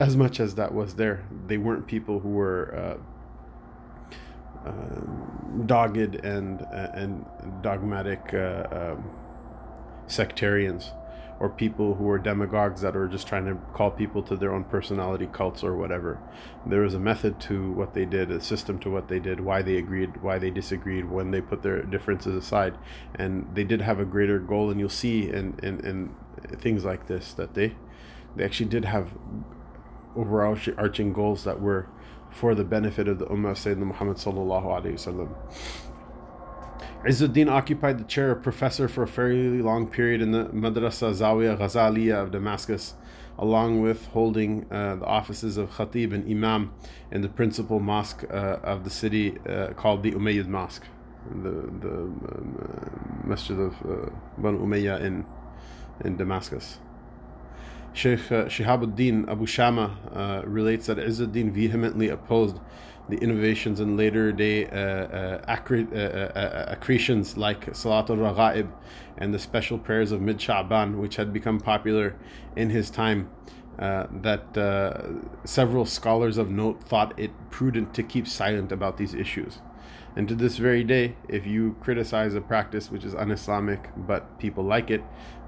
as 0.00 0.16
much 0.16 0.40
as 0.40 0.54
that 0.56 0.74
was 0.74 0.94
there, 0.94 1.24
they 1.46 1.58
weren't 1.58 1.86
people 1.86 2.20
who 2.20 2.30
were 2.30 2.98
uh, 4.64 4.68
um, 4.68 5.64
dogged 5.66 6.16
and 6.16 6.62
uh, 6.62 6.90
and 6.94 7.26
dogmatic 7.62 8.32
uh, 8.32 8.66
um, 8.72 9.10
sectarians 10.06 10.90
or 11.40 11.48
people 11.48 11.96
who 11.96 12.08
are 12.08 12.18
demagogues 12.18 12.80
that 12.80 12.96
are 12.96 13.08
just 13.08 13.26
trying 13.26 13.44
to 13.46 13.54
call 13.72 13.90
people 13.90 14.22
to 14.22 14.36
their 14.36 14.54
own 14.54 14.64
personality 14.64 15.28
cults 15.32 15.62
or 15.64 15.76
whatever. 15.76 16.18
There 16.64 16.80
was 16.82 16.94
a 16.94 16.98
method 16.98 17.40
to 17.40 17.72
what 17.72 17.94
they 17.94 18.04
did, 18.04 18.30
a 18.30 18.40
system 18.40 18.78
to 18.80 18.90
what 18.90 19.08
they 19.08 19.18
did, 19.18 19.40
why 19.40 19.62
they 19.62 19.76
agreed, 19.76 20.22
why 20.22 20.38
they 20.38 20.50
disagreed, 20.50 21.10
when 21.10 21.30
they 21.32 21.40
put 21.40 21.62
their 21.62 21.82
differences 21.82 22.34
aside. 22.34 22.78
And 23.14 23.48
they 23.54 23.64
did 23.64 23.80
have 23.80 23.98
a 23.98 24.04
greater 24.04 24.38
goal, 24.38 24.70
and 24.70 24.78
you'll 24.78 24.88
see 24.88 25.28
in, 25.28 25.58
in, 25.62 25.80
in 25.80 26.14
things 26.58 26.84
like 26.84 27.06
this 27.08 27.32
that 27.34 27.54
they 27.54 27.74
they 28.36 28.44
actually 28.44 28.68
did 28.68 28.84
have 28.84 29.10
overarching 30.16 31.12
goals 31.12 31.44
that 31.44 31.60
were 31.60 31.88
for 32.30 32.54
the 32.54 32.64
benefit 32.64 33.06
of 33.06 33.18
the 33.18 33.26
Ummah 33.26 33.52
of 33.52 33.56
Sayyidina 33.58 33.86
Muhammad 33.86 34.16
sallallahu 34.16 34.64
alayhi 34.64 34.94
wasallam. 34.94 35.34
Izzuddin 37.06 37.50
occupied 37.50 37.98
the 37.98 38.04
chair 38.04 38.30
of 38.30 38.42
professor 38.42 38.88
for 38.88 39.02
a 39.02 39.06
fairly 39.06 39.60
long 39.60 39.86
period 39.88 40.22
in 40.22 40.30
the 40.30 40.46
Madrasa 40.46 41.12
Zawiya 41.12 41.58
Ghazaliya 41.58 42.22
of 42.22 42.30
Damascus, 42.30 42.94
along 43.38 43.82
with 43.82 44.06
holding 44.06 44.64
uh, 44.72 44.96
the 44.96 45.04
offices 45.04 45.58
of 45.58 45.70
Khatib 45.72 46.14
and 46.14 46.26
Imam 46.26 46.72
in 47.10 47.20
the 47.20 47.28
principal 47.28 47.78
mosque 47.78 48.24
uh, 48.30 48.56
of 48.62 48.84
the 48.84 48.90
city 48.90 49.36
uh, 49.46 49.74
called 49.74 50.02
the 50.02 50.12
Umayyad 50.12 50.46
Mosque, 50.46 50.84
the, 51.30 51.50
the 51.50 51.94
um, 51.94 53.22
Masjid 53.26 53.58
of 53.58 53.74
uh, 53.82 54.08
Banu 54.38 54.64
Umayyah 54.64 55.02
in, 55.02 55.26
in 56.06 56.16
Damascus. 56.16 56.78
Sheikh 57.92 58.32
uh, 58.32 58.46
Shihabuddin 58.46 59.30
Abu 59.30 59.44
Shama 59.44 59.96
uh, 60.12 60.48
relates 60.48 60.86
that 60.86 60.96
Izzuddin 60.96 61.52
vehemently 61.52 62.08
opposed 62.08 62.58
the 63.08 63.16
innovations 63.18 63.80
in 63.80 63.96
later 63.96 64.32
day 64.32 64.66
uh, 64.66 64.70
uh, 64.70 65.56
accre- 65.56 65.92
uh, 65.92 66.38
uh, 66.38 66.74
accretions 66.74 67.36
like 67.36 67.66
Salatul 67.66 68.18
Raghaib 68.18 68.70
and 69.18 69.34
the 69.34 69.38
special 69.38 69.78
prayers 69.78 70.10
of 70.10 70.20
mid 70.20 70.38
Sha'ban, 70.38 70.96
which 70.96 71.16
had 71.16 71.32
become 71.32 71.60
popular 71.60 72.16
in 72.56 72.70
his 72.70 72.90
time. 72.90 73.30
that 73.76 74.44
several 75.44 75.84
scholars 75.84 76.38
of 76.38 76.48
note 76.48 76.82
thought 76.82 77.18
it 77.18 77.32
prudent 77.50 77.92
to 77.94 78.02
keep 78.02 78.26
silent 78.26 78.72
about 78.72 78.96
these 78.96 79.14
issues. 79.14 79.60
And 80.16 80.28
to 80.28 80.34
this 80.34 80.58
very 80.58 80.84
day, 80.84 81.16
if 81.28 81.44
you 81.44 81.76
criticize 81.80 82.34
a 82.34 82.40
practice 82.40 82.90
which 82.90 83.04
is 83.04 83.14
un-Islamic 83.14 83.90
but 83.96 84.38
people 84.38 84.62
like 84.62 84.90
it, 84.90 85.02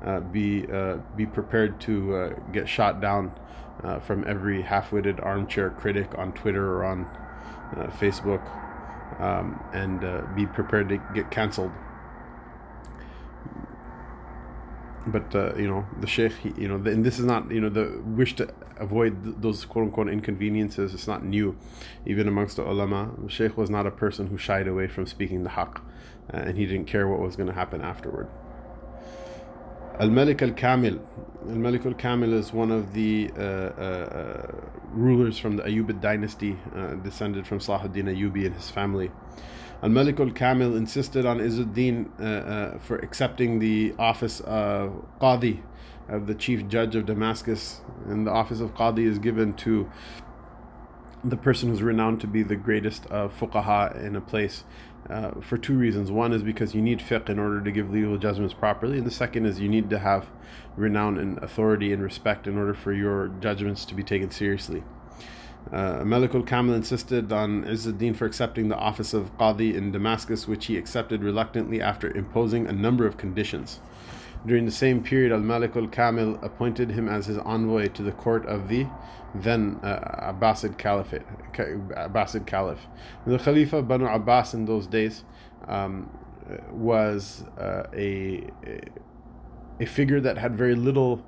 uh, 0.04 0.20
be 0.20 0.66
uh, 0.70 0.98
be 1.16 1.24
prepared 1.24 1.80
to 1.82 2.16
uh, 2.16 2.28
get 2.52 2.68
shot 2.68 3.00
down 3.00 3.32
uh, 3.82 4.00
from 4.00 4.24
every 4.26 4.62
half-witted 4.62 5.20
armchair 5.20 5.70
critic 5.70 6.18
on 6.18 6.32
Twitter 6.32 6.74
or 6.74 6.84
on 6.84 7.06
uh, 7.76 7.86
Facebook, 7.98 8.42
um, 9.20 9.62
and 9.72 10.04
uh, 10.04 10.22
be 10.34 10.46
prepared 10.46 10.88
to 10.88 10.98
get 11.14 11.30
cancelled 11.30 11.72
but 15.06 15.34
uh, 15.34 15.54
you 15.54 15.68
know 15.68 15.86
the 16.00 16.06
sheikh 16.06 16.32
he, 16.32 16.52
you 16.56 16.68
know 16.68 16.78
the, 16.78 16.90
and 16.90 17.04
this 17.04 17.18
is 17.18 17.24
not 17.24 17.50
you 17.50 17.60
know 17.60 17.68
the 17.68 18.02
wish 18.04 18.34
to 18.34 18.52
avoid 18.78 19.22
th- 19.24 19.36
those 19.38 19.64
quote 19.64 19.84
unquote 19.84 20.08
inconveniences 20.08 20.92
it's 20.92 21.06
not 21.06 21.24
new 21.24 21.56
even 22.04 22.26
amongst 22.26 22.56
the 22.56 22.68
ulama. 22.68 23.12
The 23.22 23.30
sheikh 23.30 23.56
was 23.56 23.70
not 23.70 23.86
a 23.86 23.90
person 23.90 24.26
who 24.28 24.36
shied 24.36 24.66
away 24.66 24.88
from 24.88 25.06
speaking 25.06 25.44
the 25.44 25.50
haqq 25.50 25.78
uh, 25.78 26.38
and 26.38 26.58
he 26.58 26.66
didn't 26.66 26.86
care 26.86 27.06
what 27.06 27.20
was 27.20 27.36
going 27.36 27.48
to 27.48 27.54
happen 27.54 27.80
afterward 27.80 28.28
Al-Malik 29.98 30.42
al-Kamil 30.42 31.00
Al-Malik 31.48 31.86
al-Kamil 31.86 32.32
is 32.34 32.52
one 32.52 32.70
of 32.70 32.92
the 32.92 33.30
uh, 33.36 33.40
uh 33.40 34.52
rulers 34.90 35.38
from 35.38 35.56
the 35.56 35.62
Ayyubid 35.62 36.00
dynasty 36.00 36.58
uh, 36.74 36.94
descended 36.94 37.46
from 37.46 37.58
Salahuddin 37.58 38.04
Ayyubi 38.04 38.46
and 38.46 38.54
his 38.54 38.70
family 38.70 39.10
Al 39.82 39.90
Malik 39.90 40.18
al 40.20 40.30
Kamil 40.30 40.74
insisted 40.74 41.26
on 41.26 41.38
Izzuddin 41.38 42.08
uh, 42.18 42.24
uh, 42.24 42.78
for 42.78 42.96
accepting 42.96 43.58
the 43.58 43.94
office 43.98 44.40
of 44.40 45.04
Qadi, 45.20 45.62
of 46.08 46.26
the 46.26 46.34
chief 46.34 46.66
judge 46.66 46.96
of 46.96 47.04
Damascus. 47.04 47.82
And 48.06 48.26
the 48.26 48.30
office 48.30 48.60
of 48.60 48.74
Qadi 48.74 49.06
is 49.06 49.18
given 49.18 49.52
to 49.54 49.90
the 51.22 51.36
person 51.36 51.68
who's 51.68 51.82
renowned 51.82 52.20
to 52.22 52.26
be 52.26 52.42
the 52.42 52.56
greatest 52.56 53.04
uh, 53.10 53.28
fuqaha 53.28 54.02
in 54.02 54.16
a 54.16 54.20
place. 54.20 54.64
Uh, 55.08 55.40
for 55.40 55.56
two 55.56 55.78
reasons. 55.78 56.10
One 56.10 56.32
is 56.32 56.42
because 56.42 56.74
you 56.74 56.82
need 56.82 56.98
fiqh 56.98 57.28
in 57.28 57.38
order 57.38 57.60
to 57.60 57.70
give 57.70 57.92
legal 57.92 58.18
judgments 58.18 58.54
properly, 58.54 58.98
and 58.98 59.06
the 59.06 59.12
second 59.12 59.46
is 59.46 59.60
you 59.60 59.68
need 59.68 59.88
to 59.90 60.00
have 60.00 60.26
renown 60.76 61.16
and 61.16 61.38
authority 61.38 61.92
and 61.92 62.02
respect 62.02 62.48
in 62.48 62.58
order 62.58 62.74
for 62.74 62.92
your 62.92 63.28
judgments 63.40 63.84
to 63.84 63.94
be 63.94 64.02
taken 64.02 64.32
seriously. 64.32 64.82
Uh, 65.72 66.00
Malikul 66.00 66.44
Kamil 66.46 66.74
insisted 66.74 67.32
on 67.32 67.64
Izzuddin 67.64 68.16
for 68.16 68.24
accepting 68.24 68.68
the 68.68 68.76
office 68.76 69.14
of 69.14 69.36
Qadi 69.36 69.74
in 69.74 69.92
Damascus, 69.92 70.48
which 70.48 70.66
he 70.66 70.76
accepted 70.76 71.22
reluctantly 71.22 71.80
after 71.80 72.10
imposing 72.10 72.66
a 72.66 72.72
number 72.72 73.06
of 73.06 73.16
conditions. 73.16 73.80
During 74.46 74.64
the 74.64 74.72
same 74.72 75.02
period, 75.02 75.32
Al 75.32 75.40
Malik 75.40 75.74
al 75.76 75.88
Kamil 75.88 76.38
appointed 76.40 76.90
him 76.92 77.08
as 77.08 77.26
his 77.26 77.36
envoy 77.38 77.88
to 77.88 78.02
the 78.02 78.12
court 78.12 78.46
of 78.46 78.68
the 78.68 78.86
then 79.34 79.78
uh, 79.82 80.32
Abbasid 80.32 80.78
Caliphate, 80.78 81.22
Abbasid 81.52 82.46
Caliph. 82.46 82.86
The 83.26 83.38
Khalifa 83.38 83.82
Banu 83.82 84.06
Abbas 84.06 84.54
in 84.54 84.64
those 84.64 84.86
days 84.86 85.24
um, 85.66 86.10
was 86.70 87.44
uh, 87.58 87.84
a, 87.92 88.48
a 89.80 89.86
figure 89.86 90.20
that 90.20 90.38
had 90.38 90.54
very 90.54 90.74
little 90.74 91.24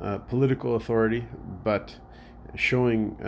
uh, 0.00 0.18
political 0.18 0.76
authority, 0.76 1.26
but 1.64 1.96
showing 2.54 3.16
uh, 3.22 3.26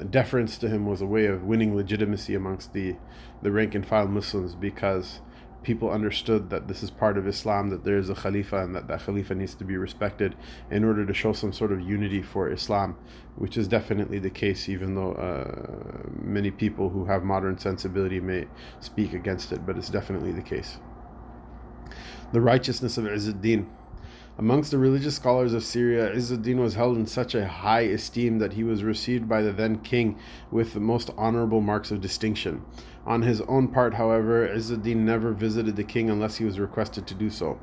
uh, 0.00 0.04
deference 0.04 0.58
to 0.58 0.68
him 0.68 0.86
was 0.86 1.00
a 1.00 1.06
way 1.06 1.26
of 1.26 1.44
winning 1.44 1.76
legitimacy 1.76 2.34
amongst 2.34 2.72
the, 2.72 2.96
the 3.42 3.50
rank 3.52 3.74
and 3.74 3.86
file 3.86 4.08
Muslims 4.08 4.54
because 4.54 5.20
people 5.62 5.90
understood 5.90 6.50
that 6.50 6.68
this 6.68 6.82
is 6.82 6.90
part 6.90 7.18
of 7.18 7.26
Islam, 7.26 7.70
that 7.70 7.84
there 7.84 7.98
is 7.98 8.08
a 8.08 8.14
Khalifa 8.14 8.62
and 8.62 8.74
that 8.74 8.88
that 8.88 9.00
Khalifa 9.02 9.34
needs 9.34 9.54
to 9.56 9.64
be 9.64 9.76
respected 9.76 10.34
in 10.70 10.84
order 10.84 11.04
to 11.04 11.12
show 11.12 11.32
some 11.32 11.52
sort 11.52 11.72
of 11.72 11.80
unity 11.80 12.22
for 12.22 12.50
Islam, 12.50 12.96
which 13.36 13.56
is 13.56 13.68
definitely 13.68 14.18
the 14.18 14.30
case, 14.30 14.68
even 14.68 14.94
though 14.94 15.12
uh, 15.12 16.08
many 16.22 16.50
people 16.50 16.90
who 16.90 17.04
have 17.06 17.24
modern 17.24 17.58
sensibility 17.58 18.20
may 18.20 18.46
speak 18.80 19.12
against 19.12 19.52
it, 19.52 19.66
but 19.66 19.76
it's 19.76 19.90
definitely 19.90 20.32
the 20.32 20.42
case. 20.42 20.78
The 22.32 22.40
righteousness 22.40 22.98
of 22.98 23.04
Izzuddin. 23.04 23.66
Amongst 24.36 24.70
the 24.70 24.78
religious 24.78 25.16
scholars 25.16 25.52
of 25.52 25.64
Syria, 25.64 26.14
Izzuddin 26.14 26.58
was 26.58 26.74
held 26.74 26.96
in 26.96 27.06
such 27.06 27.34
a 27.34 27.48
high 27.48 27.80
esteem 27.80 28.38
that 28.38 28.52
he 28.52 28.62
was 28.62 28.84
received 28.84 29.28
by 29.28 29.42
the 29.42 29.50
then 29.50 29.80
king 29.80 30.16
with 30.52 30.74
the 30.74 30.80
most 30.80 31.10
honorable 31.16 31.60
marks 31.60 31.90
of 31.90 32.00
distinction. 32.00 32.64
On 33.08 33.22
his 33.22 33.40
own 33.48 33.68
part, 33.68 33.94
however, 33.94 34.46
Izzuddin 34.46 34.96
never 34.96 35.32
visited 35.32 35.76
the 35.76 35.82
king 35.82 36.10
unless 36.10 36.36
he 36.36 36.44
was 36.44 36.60
requested 36.60 37.06
to 37.06 37.14
do 37.14 37.30
so. 37.30 37.58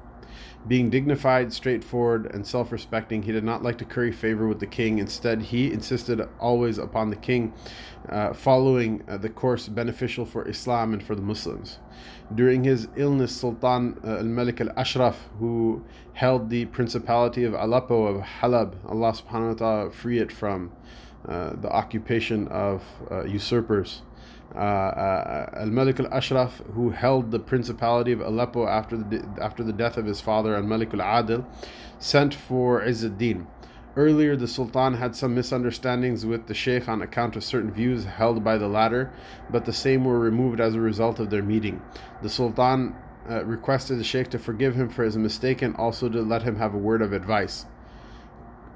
Being 0.67 0.89
dignified, 0.89 1.53
straightforward, 1.53 2.25
and 2.33 2.47
self 2.47 2.71
respecting, 2.71 3.21
he 3.21 3.31
did 3.31 3.43
not 3.43 3.61
like 3.61 3.77
to 3.77 3.85
curry 3.85 4.11
favor 4.11 4.47
with 4.47 4.59
the 4.59 4.65
king. 4.65 4.97
Instead, 4.97 5.43
he 5.43 5.71
insisted 5.71 6.27
always 6.39 6.79
upon 6.79 7.11
the 7.11 7.15
king 7.15 7.53
uh, 8.09 8.33
following 8.33 9.03
uh, 9.07 9.17
the 9.17 9.29
course 9.29 9.67
beneficial 9.67 10.25
for 10.25 10.49
Islam 10.49 10.93
and 10.93 11.03
for 11.03 11.13
the 11.13 11.21
Muslims. 11.21 11.77
During 12.33 12.63
his 12.63 12.87
illness, 12.95 13.31
Sultan 13.31 13.99
uh, 14.03 14.17
al 14.17 14.23
Malik 14.23 14.59
al 14.59 14.71
Ashraf, 14.75 15.29
who 15.37 15.85
held 16.13 16.49
the 16.49 16.65
principality 16.65 17.43
of 17.43 17.53
Aleppo, 17.53 18.07
of 18.07 18.23
Halab, 18.41 18.73
Allah 18.89 19.13
subhanahu 19.13 19.49
wa 19.49 19.53
ta'ala 19.53 19.91
free 19.91 20.17
it 20.17 20.31
from 20.31 20.71
uh, 21.27 21.53
the 21.55 21.69
occupation 21.69 22.47
of 22.47 22.83
uh, 23.11 23.25
usurpers. 23.25 24.01
Uh, 24.55 24.59
uh, 24.59 25.49
Al 25.57 25.67
Malik 25.67 25.99
al 25.99 26.13
Ashraf, 26.13 26.61
who 26.73 26.91
held 26.91 27.31
the 27.31 27.39
principality 27.39 28.11
of 28.11 28.21
Aleppo 28.21 28.67
after 28.67 28.97
the, 28.97 29.27
after 29.41 29.63
the 29.63 29.73
death 29.73 29.97
of 29.97 30.05
his 30.05 30.21
father, 30.21 30.55
Al 30.55 30.63
Malik 30.63 30.93
al 30.93 30.99
Adil, 30.99 31.45
sent 31.99 32.33
for 32.33 32.81
Izzuddin. 32.81 33.47
Earlier, 33.97 34.35
the 34.35 34.47
Sultan 34.47 34.95
had 34.95 35.15
some 35.15 35.35
misunderstandings 35.35 36.25
with 36.25 36.47
the 36.47 36.53
Sheikh 36.53 36.89
on 36.89 37.01
account 37.01 37.35
of 37.35 37.43
certain 37.43 37.71
views 37.71 38.03
held 38.03 38.43
by 38.43 38.57
the 38.57 38.67
latter, 38.67 39.13
but 39.49 39.63
the 39.65 39.73
same 39.73 40.03
were 40.03 40.19
removed 40.19 40.59
as 40.59 40.75
a 40.75 40.81
result 40.81 41.19
of 41.19 41.29
their 41.29 41.43
meeting. 41.43 41.81
The 42.21 42.29
Sultan 42.29 42.95
uh, 43.29 43.45
requested 43.45 43.97
the 43.97 44.03
Sheikh 44.03 44.29
to 44.31 44.39
forgive 44.39 44.75
him 44.75 44.89
for 44.89 45.03
his 45.03 45.17
mistake 45.17 45.61
and 45.61 45.75
also 45.77 46.09
to 46.09 46.21
let 46.21 46.43
him 46.43 46.57
have 46.57 46.73
a 46.73 46.77
word 46.77 47.01
of 47.01 47.13
advice. 47.13 47.65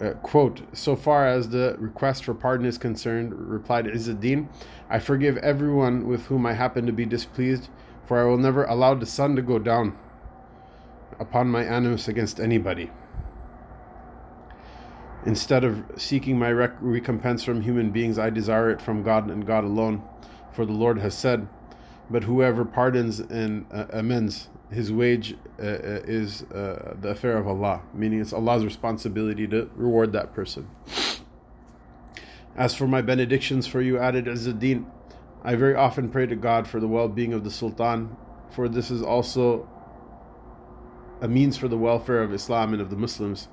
Uh, 0.01 0.11
quote, 0.21 0.61
so 0.71 0.95
far 0.95 1.27
as 1.27 1.49
the 1.49 1.75
request 1.77 2.23
for 2.23 2.33
pardon 2.33 2.65
is 2.65 2.77
concerned, 2.77 3.33
replied 3.33 3.85
Izzuddin, 3.85 4.47
I 4.89 4.99
forgive 4.99 5.35
everyone 5.37 6.07
with 6.07 6.27
whom 6.27 6.45
I 6.45 6.53
happen 6.53 6.85
to 6.85 6.93
be 6.93 7.05
displeased, 7.05 7.67
for 8.05 8.19
I 8.19 8.23
will 8.23 8.37
never 8.37 8.63
allow 8.63 8.93
the 8.93 9.05
sun 9.05 9.35
to 9.35 9.41
go 9.41 9.59
down 9.59 9.97
upon 11.19 11.49
my 11.49 11.63
animus 11.63 12.07
against 12.07 12.39
anybody. 12.39 12.91
Instead 15.25 15.65
of 15.65 15.83
seeking 15.97 16.39
my 16.39 16.51
rec- 16.51 16.77
recompense 16.79 17.43
from 17.43 17.61
human 17.61 17.91
beings, 17.91 18.17
I 18.17 18.29
desire 18.29 18.69
it 18.69 18.81
from 18.81 19.03
God 19.03 19.29
and 19.29 19.45
God 19.45 19.65
alone. 19.65 20.01
For 20.53 20.65
the 20.65 20.71
Lord 20.71 20.99
has 20.99 21.13
said, 21.13 21.47
But 22.09 22.23
whoever 22.23 22.63
pardons 22.63 23.19
and 23.19 23.65
uh, 23.69 23.87
amends, 23.91 24.47
his 24.71 24.91
wage 24.91 25.35
uh, 25.59 25.63
uh, 25.63 26.01
is 26.05 26.43
uh, 26.43 26.95
the 27.01 27.09
affair 27.09 27.37
of 27.37 27.47
Allah, 27.47 27.81
meaning 27.93 28.21
it's 28.21 28.33
Allah's 28.33 28.63
responsibility 28.63 29.47
to 29.47 29.69
reward 29.75 30.13
that 30.13 30.33
person. 30.33 30.69
As 32.55 32.75
for 32.75 32.87
my 32.87 33.01
benedictions 33.01 33.65
for 33.65 33.81
you, 33.81 33.97
added 33.97 34.25
Izzuddin, 34.25 34.85
I 35.43 35.55
very 35.55 35.75
often 35.75 36.09
pray 36.09 36.25
to 36.27 36.35
God 36.35 36.67
for 36.67 36.79
the 36.79 36.87
well 36.87 37.07
being 37.07 37.33
of 37.33 37.43
the 37.43 37.51
Sultan, 37.51 38.15
for 38.51 38.67
this 38.67 38.91
is 38.91 39.01
also 39.01 39.67
a 41.21 41.27
means 41.27 41.57
for 41.57 41.67
the 41.67 41.77
welfare 41.77 42.21
of 42.21 42.33
Islam 42.33 42.73
and 42.73 42.81
of 42.81 42.89
the 42.89 42.95
Muslims. 42.95 43.47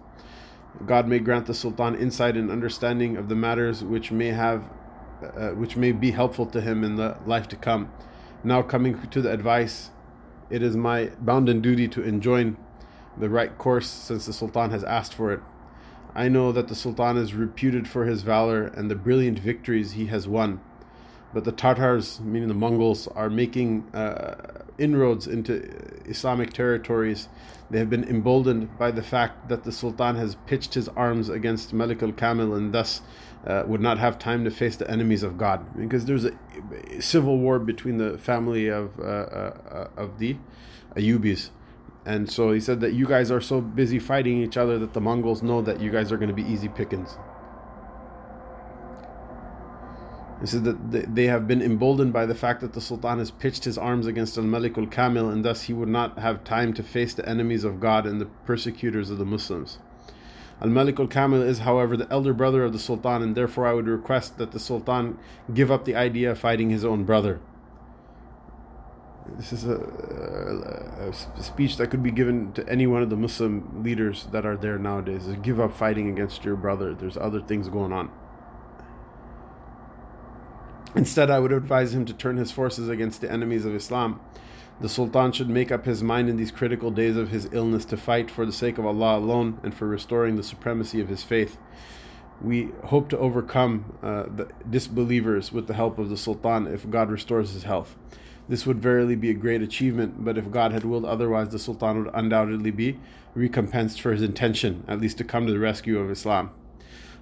God 0.84 1.08
may 1.08 1.18
grant 1.18 1.46
the 1.46 1.54
Sultan 1.54 1.94
insight 1.94 2.36
and 2.36 2.50
understanding 2.50 3.16
of 3.16 3.28
the 3.28 3.34
matters 3.34 3.82
which 3.82 4.12
may 4.12 4.28
have, 4.28 4.68
uh, 5.22 5.50
which 5.50 5.76
may 5.76 5.92
be 5.92 6.10
helpful 6.10 6.44
to 6.46 6.60
him 6.60 6.84
in 6.84 6.96
the 6.96 7.16
life 7.24 7.48
to 7.48 7.56
come. 7.56 7.90
Now 8.44 8.62
coming 8.62 9.00
to 9.08 9.22
the 9.22 9.32
advice 9.32 9.90
it 10.50 10.62
is 10.62 10.76
my 10.76 11.06
bounden 11.20 11.60
duty 11.60 11.88
to 11.88 12.02
enjoin 12.02 12.56
the 13.18 13.28
right 13.28 13.56
course 13.58 13.88
since 13.88 14.26
the 14.26 14.32
Sultan 14.32 14.70
has 14.70 14.84
asked 14.84 15.14
for 15.14 15.32
it. 15.32 15.40
I 16.14 16.28
know 16.28 16.52
that 16.52 16.68
the 16.68 16.74
Sultan 16.74 17.16
is 17.16 17.34
reputed 17.34 17.88
for 17.88 18.06
his 18.06 18.22
valor 18.22 18.66
and 18.66 18.90
the 18.90 18.94
brilliant 18.94 19.38
victories 19.38 19.92
he 19.92 20.06
has 20.06 20.26
won, 20.26 20.60
but 21.36 21.44
the 21.44 21.52
Tatars, 21.52 22.18
meaning 22.20 22.48
the 22.48 22.54
Mongols, 22.54 23.08
are 23.08 23.28
making 23.28 23.94
uh, 23.94 24.62
inroads 24.78 25.26
into 25.26 25.52
Islamic 26.06 26.54
territories. 26.54 27.28
They 27.68 27.78
have 27.78 27.90
been 27.90 28.04
emboldened 28.04 28.78
by 28.78 28.90
the 28.90 29.02
fact 29.02 29.50
that 29.50 29.64
the 29.64 29.70
Sultan 29.70 30.16
has 30.16 30.36
pitched 30.46 30.72
his 30.72 30.88
arms 30.88 31.28
against 31.28 31.74
Malik 31.74 32.02
al 32.02 32.12
Kamil 32.12 32.54
and 32.54 32.72
thus 32.72 33.02
uh, 33.46 33.64
would 33.66 33.82
not 33.82 33.98
have 33.98 34.18
time 34.18 34.44
to 34.44 34.50
face 34.50 34.76
the 34.76 34.90
enemies 34.90 35.22
of 35.22 35.36
God 35.36 35.76
because 35.76 36.06
there's 36.06 36.24
a, 36.24 36.32
civil 37.00 37.36
war 37.36 37.58
between 37.58 37.98
the 37.98 38.16
family 38.16 38.68
of 38.68 38.98
uh, 38.98 39.02
uh, 39.02 39.88
of 39.94 40.18
the 40.18 40.38
Ayubis. 40.94 41.50
And 42.06 42.30
so 42.30 42.52
he 42.52 42.60
said 42.60 42.80
that 42.80 42.94
you 42.94 43.04
guys 43.04 43.30
are 43.30 43.42
so 43.42 43.60
busy 43.60 43.98
fighting 43.98 44.42
each 44.42 44.56
other 44.56 44.78
that 44.78 44.94
the 44.94 45.02
Mongols 45.02 45.42
know 45.42 45.60
that 45.60 45.82
you 45.82 45.90
guys 45.90 46.10
are 46.10 46.16
going 46.16 46.34
to 46.34 46.42
be 46.42 46.50
easy 46.50 46.68
pickings. 46.68 47.18
He 50.46 50.50
said 50.52 50.92
that 50.92 51.16
they 51.16 51.24
have 51.24 51.48
been 51.48 51.60
emboldened 51.60 52.12
by 52.12 52.24
the 52.24 52.34
fact 52.36 52.60
that 52.60 52.72
the 52.72 52.80
Sultan 52.80 53.18
has 53.18 53.32
pitched 53.32 53.64
his 53.64 53.76
arms 53.76 54.06
against 54.06 54.38
Al 54.38 54.44
Malik 54.44 54.78
al 54.78 54.86
Kamil, 54.86 55.28
and 55.28 55.44
thus 55.44 55.62
he 55.62 55.72
would 55.72 55.88
not 55.88 56.20
have 56.20 56.44
time 56.44 56.72
to 56.74 56.84
face 56.84 57.14
the 57.14 57.28
enemies 57.28 57.64
of 57.64 57.80
God 57.80 58.06
and 58.06 58.20
the 58.20 58.26
persecutors 58.26 59.10
of 59.10 59.18
the 59.18 59.24
Muslims. 59.24 59.80
Al 60.62 60.68
Malik 60.68 61.00
al 61.00 61.08
Kamil 61.08 61.42
is, 61.42 61.58
however, 61.58 61.96
the 61.96 62.06
elder 62.12 62.32
brother 62.32 62.62
of 62.62 62.72
the 62.72 62.78
Sultan, 62.78 63.22
and 63.22 63.34
therefore 63.34 63.66
I 63.66 63.72
would 63.72 63.88
request 63.88 64.38
that 64.38 64.52
the 64.52 64.60
Sultan 64.60 65.18
give 65.52 65.72
up 65.72 65.84
the 65.84 65.96
idea 65.96 66.30
of 66.30 66.38
fighting 66.38 66.70
his 66.70 66.84
own 66.84 67.02
brother. 67.02 67.40
This 69.36 69.52
is 69.52 69.66
a, 69.66 69.78
a, 71.10 71.42
speech 71.42 71.76
that 71.78 71.88
could 71.88 72.04
be 72.04 72.12
given 72.12 72.52
to 72.52 72.68
any 72.68 72.86
one 72.86 73.02
of 73.02 73.10
the 73.10 73.16
Muslim 73.16 73.82
leaders 73.82 74.28
that 74.30 74.46
are 74.46 74.56
there 74.56 74.78
nowadays. 74.78 75.26
Give 75.42 75.58
up 75.58 75.72
fighting 75.72 76.08
against 76.08 76.44
your 76.44 76.54
brother. 76.54 76.94
There's 76.94 77.16
other 77.16 77.40
things 77.40 77.68
going 77.68 77.92
on. 77.92 78.12
Instead, 80.96 81.30
I 81.30 81.38
would 81.38 81.52
advise 81.52 81.94
him 81.94 82.04
to 82.06 82.14
turn 82.14 82.36
his 82.36 82.50
forces 82.50 82.88
against 82.88 83.20
the 83.20 83.30
enemies 83.30 83.64
of 83.64 83.74
Islam 83.74 84.20
the 84.80 84.88
Sultan 84.88 85.32
should 85.32 85.48
make 85.48 85.72
up 85.72 85.86
his 85.86 86.02
mind 86.02 86.28
in 86.28 86.36
these 86.36 86.50
critical 86.50 86.90
days 86.90 87.16
of 87.16 87.30
his 87.30 87.48
illness 87.52 87.86
to 87.86 87.96
fight 87.96 88.30
for 88.30 88.44
the 88.44 88.52
sake 88.52 88.76
of 88.76 88.84
Allah 88.84 89.18
alone 89.18 89.58
and 89.62 89.74
for 89.74 89.86
restoring 89.86 90.36
the 90.36 90.42
supremacy 90.42 91.00
of 91.00 91.08
his 91.08 91.22
faith. 91.22 91.56
We 92.42 92.70
hope 92.84 93.08
to 93.10 93.18
overcome 93.18 93.96
uh, 94.02 94.24
the 94.24 94.50
disbelievers 94.68 95.50
with 95.50 95.66
the 95.66 95.72
help 95.72 95.98
of 95.98 96.10
the 96.10 96.16
Sultan 96.18 96.66
if 96.66 96.88
God 96.90 97.10
restores 97.10 97.52
his 97.52 97.62
health. 97.62 97.96
This 98.48 98.66
would 98.66 98.78
verily 98.78 99.16
be 99.16 99.30
a 99.30 99.34
great 99.34 99.62
achievement, 99.62 100.22
but 100.22 100.36
if 100.36 100.50
God 100.50 100.72
had 100.72 100.84
willed 100.84 101.06
otherwise, 101.06 101.48
the 101.48 101.58
Sultan 101.58 102.04
would 102.04 102.14
undoubtedly 102.14 102.70
be 102.70 103.00
recompensed 103.34 104.00
for 104.00 104.12
his 104.12 104.22
intention, 104.22 104.84
at 104.86 105.00
least 105.00 105.16
to 105.18 105.24
come 105.24 105.46
to 105.46 105.52
the 105.52 105.58
rescue 105.58 105.98
of 105.98 106.10
Islam. 106.10 106.50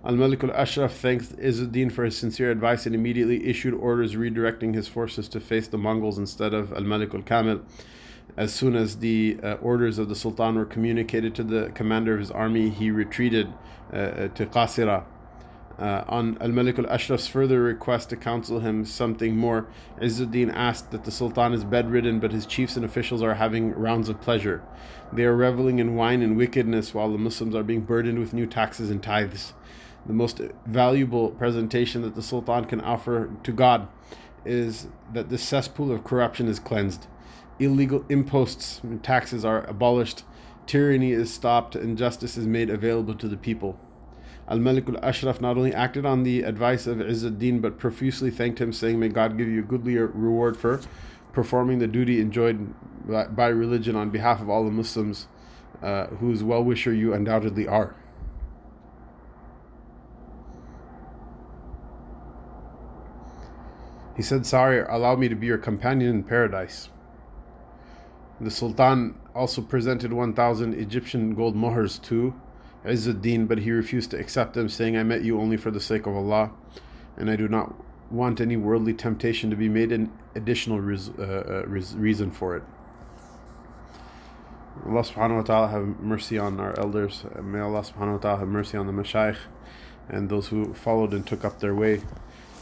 Al 0.06 0.16
Malik 0.16 0.44
al 0.44 0.50
Ashraf 0.52 0.92
thanked 0.92 1.34
Izzuddin 1.38 1.90
for 1.90 2.04
his 2.04 2.14
sincere 2.14 2.50
advice 2.50 2.84
and 2.84 2.94
immediately 2.94 3.46
issued 3.46 3.72
orders 3.72 4.16
redirecting 4.16 4.74
his 4.74 4.86
forces 4.86 5.28
to 5.30 5.40
face 5.40 5.66
the 5.66 5.78
Mongols 5.78 6.18
instead 6.18 6.52
of 6.52 6.74
Al 6.74 6.82
Malik 6.82 7.14
al 7.14 7.22
Kamil. 7.22 7.62
As 8.36 8.52
soon 8.52 8.76
as 8.76 8.98
the 8.98 9.38
uh, 9.42 9.54
orders 9.62 9.98
of 9.98 10.10
the 10.10 10.14
Sultan 10.14 10.56
were 10.56 10.66
communicated 10.66 11.34
to 11.36 11.42
the 11.42 11.70
commander 11.74 12.12
of 12.12 12.20
his 12.20 12.30
army, 12.30 12.68
he 12.68 12.90
retreated 12.90 13.50
uh, 13.94 13.96
uh 13.96 14.28
to 14.28 14.44
Qasira. 14.44 15.04
Uh, 15.78 16.04
on 16.06 16.36
Al 16.42 16.48
Malik 16.48 16.78
al 16.78 16.86
Ashraf's 16.86 17.26
further 17.26 17.62
request 17.62 18.10
to 18.10 18.16
counsel 18.16 18.60
him 18.60 18.84
something 18.84 19.34
more, 19.34 19.66
Izzuddin 20.02 20.52
asked 20.52 20.90
that 20.90 21.04
the 21.04 21.10
Sultan 21.10 21.54
is 21.54 21.64
bedridden, 21.64 22.20
but 22.20 22.30
his 22.30 22.44
chiefs 22.44 22.76
and 22.76 22.84
officials 22.84 23.22
are 23.22 23.34
having 23.34 23.72
rounds 23.72 24.10
of 24.10 24.20
pleasure. 24.20 24.62
They 25.14 25.24
are 25.24 25.34
reveling 25.34 25.78
in 25.78 25.94
wine 25.94 26.20
and 26.20 26.36
wickedness 26.36 26.92
while 26.92 27.10
the 27.10 27.16
Muslims 27.16 27.54
are 27.54 27.62
being 27.62 27.80
burdened 27.80 28.18
with 28.18 28.34
new 28.34 28.46
taxes 28.46 28.90
and 28.90 29.02
tithes 29.02 29.54
the 30.06 30.12
most 30.12 30.40
valuable 30.66 31.30
presentation 31.30 32.02
that 32.02 32.14
the 32.14 32.22
Sultan 32.22 32.64
can 32.64 32.80
offer 32.80 33.30
to 33.42 33.52
God 33.52 33.88
is 34.44 34.88
that 35.12 35.30
the 35.30 35.38
cesspool 35.38 35.90
of 35.90 36.04
corruption 36.04 36.48
is 36.48 36.58
cleansed. 36.58 37.06
Illegal 37.58 38.04
imposts 38.08 38.80
and 38.82 39.02
taxes 39.02 39.44
are 39.44 39.64
abolished, 39.64 40.24
tyranny 40.66 41.12
is 41.12 41.32
stopped 41.32 41.74
and 41.74 41.96
justice 41.96 42.36
is 42.36 42.46
made 42.46 42.68
available 42.68 43.14
to 43.14 43.28
the 43.28 43.36
people. 43.36 43.78
Al 44.48 44.58
Malik 44.58 44.88
al 44.88 45.02
Ashraf 45.02 45.40
not 45.40 45.56
only 45.56 45.72
acted 45.72 46.04
on 46.04 46.22
the 46.22 46.42
advice 46.42 46.86
of 46.86 46.98
Izzuddin 46.98 47.62
but 47.62 47.78
profusely 47.78 48.30
thanked 48.30 48.60
him, 48.60 48.72
saying, 48.72 48.98
May 48.98 49.08
God 49.08 49.38
give 49.38 49.48
you 49.48 49.60
a 49.60 49.62
goodly 49.64 49.96
reward 49.96 50.56
for 50.56 50.80
performing 51.32 51.78
the 51.78 51.86
duty 51.86 52.20
enjoyed 52.20 52.74
by 53.06 53.48
religion 53.48 53.96
on 53.96 54.10
behalf 54.10 54.40
of 54.40 54.50
all 54.50 54.64
the 54.64 54.70
Muslims, 54.70 55.28
uh, 55.82 56.06
whose 56.06 56.42
well 56.42 56.62
wisher 56.62 56.92
you 56.92 57.14
undoubtedly 57.14 57.66
are. 57.66 57.94
He 64.16 64.22
said, 64.22 64.46
Sorry, 64.46 64.80
allow 64.80 65.16
me 65.16 65.28
to 65.28 65.34
be 65.34 65.46
your 65.46 65.58
companion 65.58 66.10
in 66.10 66.24
paradise. 66.24 66.88
The 68.40 68.50
Sultan 68.50 69.14
also 69.34 69.62
presented 69.62 70.12
1,000 70.12 70.74
Egyptian 70.74 71.34
gold 71.34 71.56
mohurs 71.56 72.02
to 72.04 72.34
Izzuddin, 72.84 73.48
but 73.48 73.58
he 73.58 73.70
refused 73.70 74.10
to 74.10 74.18
accept 74.18 74.54
them, 74.54 74.68
saying, 74.68 74.96
I 74.96 75.02
met 75.02 75.22
you 75.22 75.40
only 75.40 75.56
for 75.56 75.70
the 75.70 75.80
sake 75.80 76.06
of 76.06 76.14
Allah, 76.14 76.50
and 77.16 77.30
I 77.30 77.36
do 77.36 77.48
not 77.48 77.74
want 78.10 78.40
any 78.40 78.56
worldly 78.56 78.94
temptation 78.94 79.50
to 79.50 79.56
be 79.56 79.68
made 79.68 79.90
an 79.90 80.12
additional 80.34 80.80
res- 80.80 81.10
uh, 81.18 81.64
uh, 81.64 81.66
reason 81.66 82.30
for 82.30 82.56
it. 82.56 82.62
Allah 84.84 85.02
subhanahu 85.02 85.36
wa 85.36 85.42
ta'ala 85.42 85.68
have 85.68 86.00
mercy 86.00 86.38
on 86.38 86.60
our 86.60 86.78
elders. 86.78 87.24
May 87.42 87.60
Allah 87.60 87.80
subhanahu 87.80 88.12
wa 88.12 88.18
ta'ala 88.18 88.38
have 88.40 88.48
mercy 88.48 88.76
on 88.76 88.86
the 88.86 88.92
mashayikh 88.92 89.38
and 90.08 90.28
those 90.28 90.48
who 90.48 90.74
followed 90.74 91.14
and 91.14 91.26
took 91.26 91.44
up 91.44 91.60
their 91.60 91.74
way. 91.74 92.02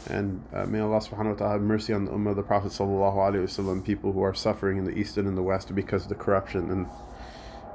And 0.09 0.43
uh, 0.53 0.65
may 0.65 0.79
Allah 0.79 0.99
subhanahu 0.99 1.31
wa 1.31 1.33
ta'ala 1.35 1.51
have 1.53 1.61
mercy 1.61 1.93
on 1.93 2.05
the 2.05 2.11
ummah 2.11 2.31
of 2.31 2.35
the 2.35 2.43
Prophet 2.43 2.71
sallallahu 2.71 3.15
alaihi 3.15 3.43
wasallam, 3.43 3.85
people 3.85 4.11
who 4.11 4.21
are 4.21 4.33
suffering 4.33 4.77
in 4.77 4.83
the 4.83 4.91
east 4.91 5.17
and 5.17 5.27
in 5.27 5.35
the 5.35 5.43
west 5.43 5.73
because 5.73 6.03
of 6.03 6.09
the 6.09 6.15
corruption 6.15 6.69
and 6.69 6.87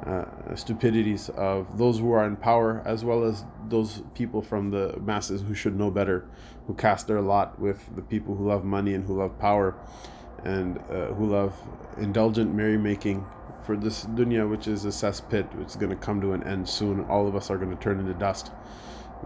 uh, 0.06 0.54
stupidities 0.54 1.28
of 1.30 1.78
those 1.78 1.98
who 1.98 2.12
are 2.12 2.24
in 2.26 2.36
power, 2.36 2.82
as 2.84 3.04
well 3.04 3.24
as 3.24 3.44
those 3.68 4.02
people 4.14 4.42
from 4.42 4.70
the 4.70 4.96
masses 5.00 5.42
who 5.42 5.54
should 5.54 5.76
know 5.76 5.90
better, 5.90 6.28
who 6.66 6.74
cast 6.74 7.06
their 7.06 7.20
lot 7.20 7.58
with 7.58 7.80
the 7.96 8.02
people 8.02 8.36
who 8.36 8.46
love 8.46 8.64
money 8.64 8.94
and 8.94 9.06
who 9.06 9.16
love 9.16 9.38
power, 9.38 9.74
and 10.44 10.78
uh, 10.90 11.06
who 11.14 11.26
love 11.26 11.54
indulgent 11.96 12.54
merrymaking 12.54 13.24
for 13.64 13.76
this 13.76 14.04
dunya, 14.04 14.48
which 14.48 14.68
is 14.68 14.84
a 14.84 14.88
cesspit, 14.88 15.66
is 15.66 15.76
going 15.76 15.90
to 15.90 15.96
come 15.96 16.20
to 16.20 16.32
an 16.32 16.42
end 16.44 16.68
soon. 16.68 17.04
All 17.06 17.26
of 17.26 17.34
us 17.34 17.50
are 17.50 17.58
going 17.58 17.74
to 17.76 17.82
turn 17.82 17.98
into 17.98 18.14
dust. 18.14 18.52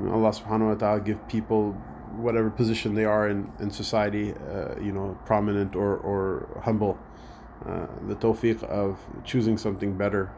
Allah 0.00 0.30
subhanahu 0.30 0.68
wa 0.68 0.74
ta'ala 0.74 1.00
give 1.00 1.28
people 1.28 1.76
whatever 2.16 2.50
position 2.50 2.94
they 2.94 3.04
are 3.04 3.28
in, 3.28 3.50
in 3.60 3.70
society, 3.70 4.34
uh, 4.34 4.78
you 4.80 4.92
know, 4.92 5.18
prominent 5.24 5.74
or, 5.74 5.96
or 5.98 6.60
humble, 6.64 6.98
uh, 7.66 7.86
the 8.08 8.14
tawfiq 8.14 8.62
of 8.64 8.98
choosing 9.24 9.56
something 9.56 9.96
better 9.96 10.32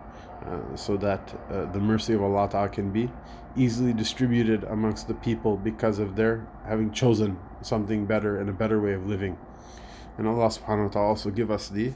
uh, 0.45 0.77
so 0.77 0.97
that 0.97 1.35
uh, 1.51 1.65
the 1.73 1.81
mercy 1.81 2.13
of 2.13 2.23
Allah 2.23 2.49
Ta'ala 2.51 2.69
can 2.69 2.91
be 2.91 3.11
easily 3.57 3.93
distributed 3.93 4.65
amongst 4.65 5.09
the 5.09 5.15
people 5.15 5.57
because 5.57 5.99
of 5.99 6.17
their 6.17 6.47
having 6.67 6.93
chosen 6.93 7.39
something 7.63 8.05
better 8.05 8.39
and 8.39 8.51
a 8.51 8.53
better 8.53 8.81
way 8.81 8.93
of 8.93 9.07
living. 9.07 9.39
And 10.19 10.29
Allah 10.29 10.49
subhanahu 10.49 10.89
wa 10.89 10.93
ta'ala 10.93 11.09
also 11.09 11.31
give 11.31 11.51
us 11.51 11.69
the 11.69 11.95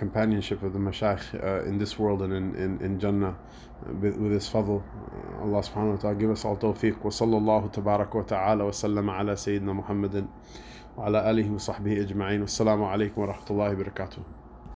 companionship 0.00 0.62
of 0.62 0.72
the 0.72 0.78
mashayikh 0.78 1.44
uh, 1.44 1.68
in 1.68 1.78
this 1.78 1.98
world 1.98 2.22
and 2.22 2.32
in, 2.32 2.54
in, 2.64 2.80
in 2.80 2.98
Jannah 2.98 3.36
uh, 3.36 3.92
with, 4.00 4.16
with 4.16 4.32
his 4.32 4.48
fadl. 4.48 4.82
Uh, 4.82 5.44
Allah 5.44 5.60
subhanahu 5.68 5.96
wa 5.96 6.00
ta'ala 6.02 6.16
give 6.16 6.30
us 6.30 6.44
all 6.44 6.56
tawfiq. 6.56 7.04
Wa 7.04 7.10
sallallahu 7.10 7.72
tabarak 7.78 8.14
wa 8.14 8.22
ta'ala 8.22 8.64
wa 8.64 8.70
sallama 8.70 9.20
ala 9.20 9.32
Sayyidina 9.46 9.76
Muhammadin 9.82 10.26
wa 10.96 11.06
ala 11.06 11.22
alihi 11.24 11.50
wa 11.50 11.58
sahbihi 11.68 12.04
ajma'in. 12.06 12.40
Wassalamu 12.48 12.88
alaikum 12.88 13.18
wa 13.18 13.34
rahmatullahi 13.34 13.76
wa 13.76 13.84
barakatuh. 13.84 14.39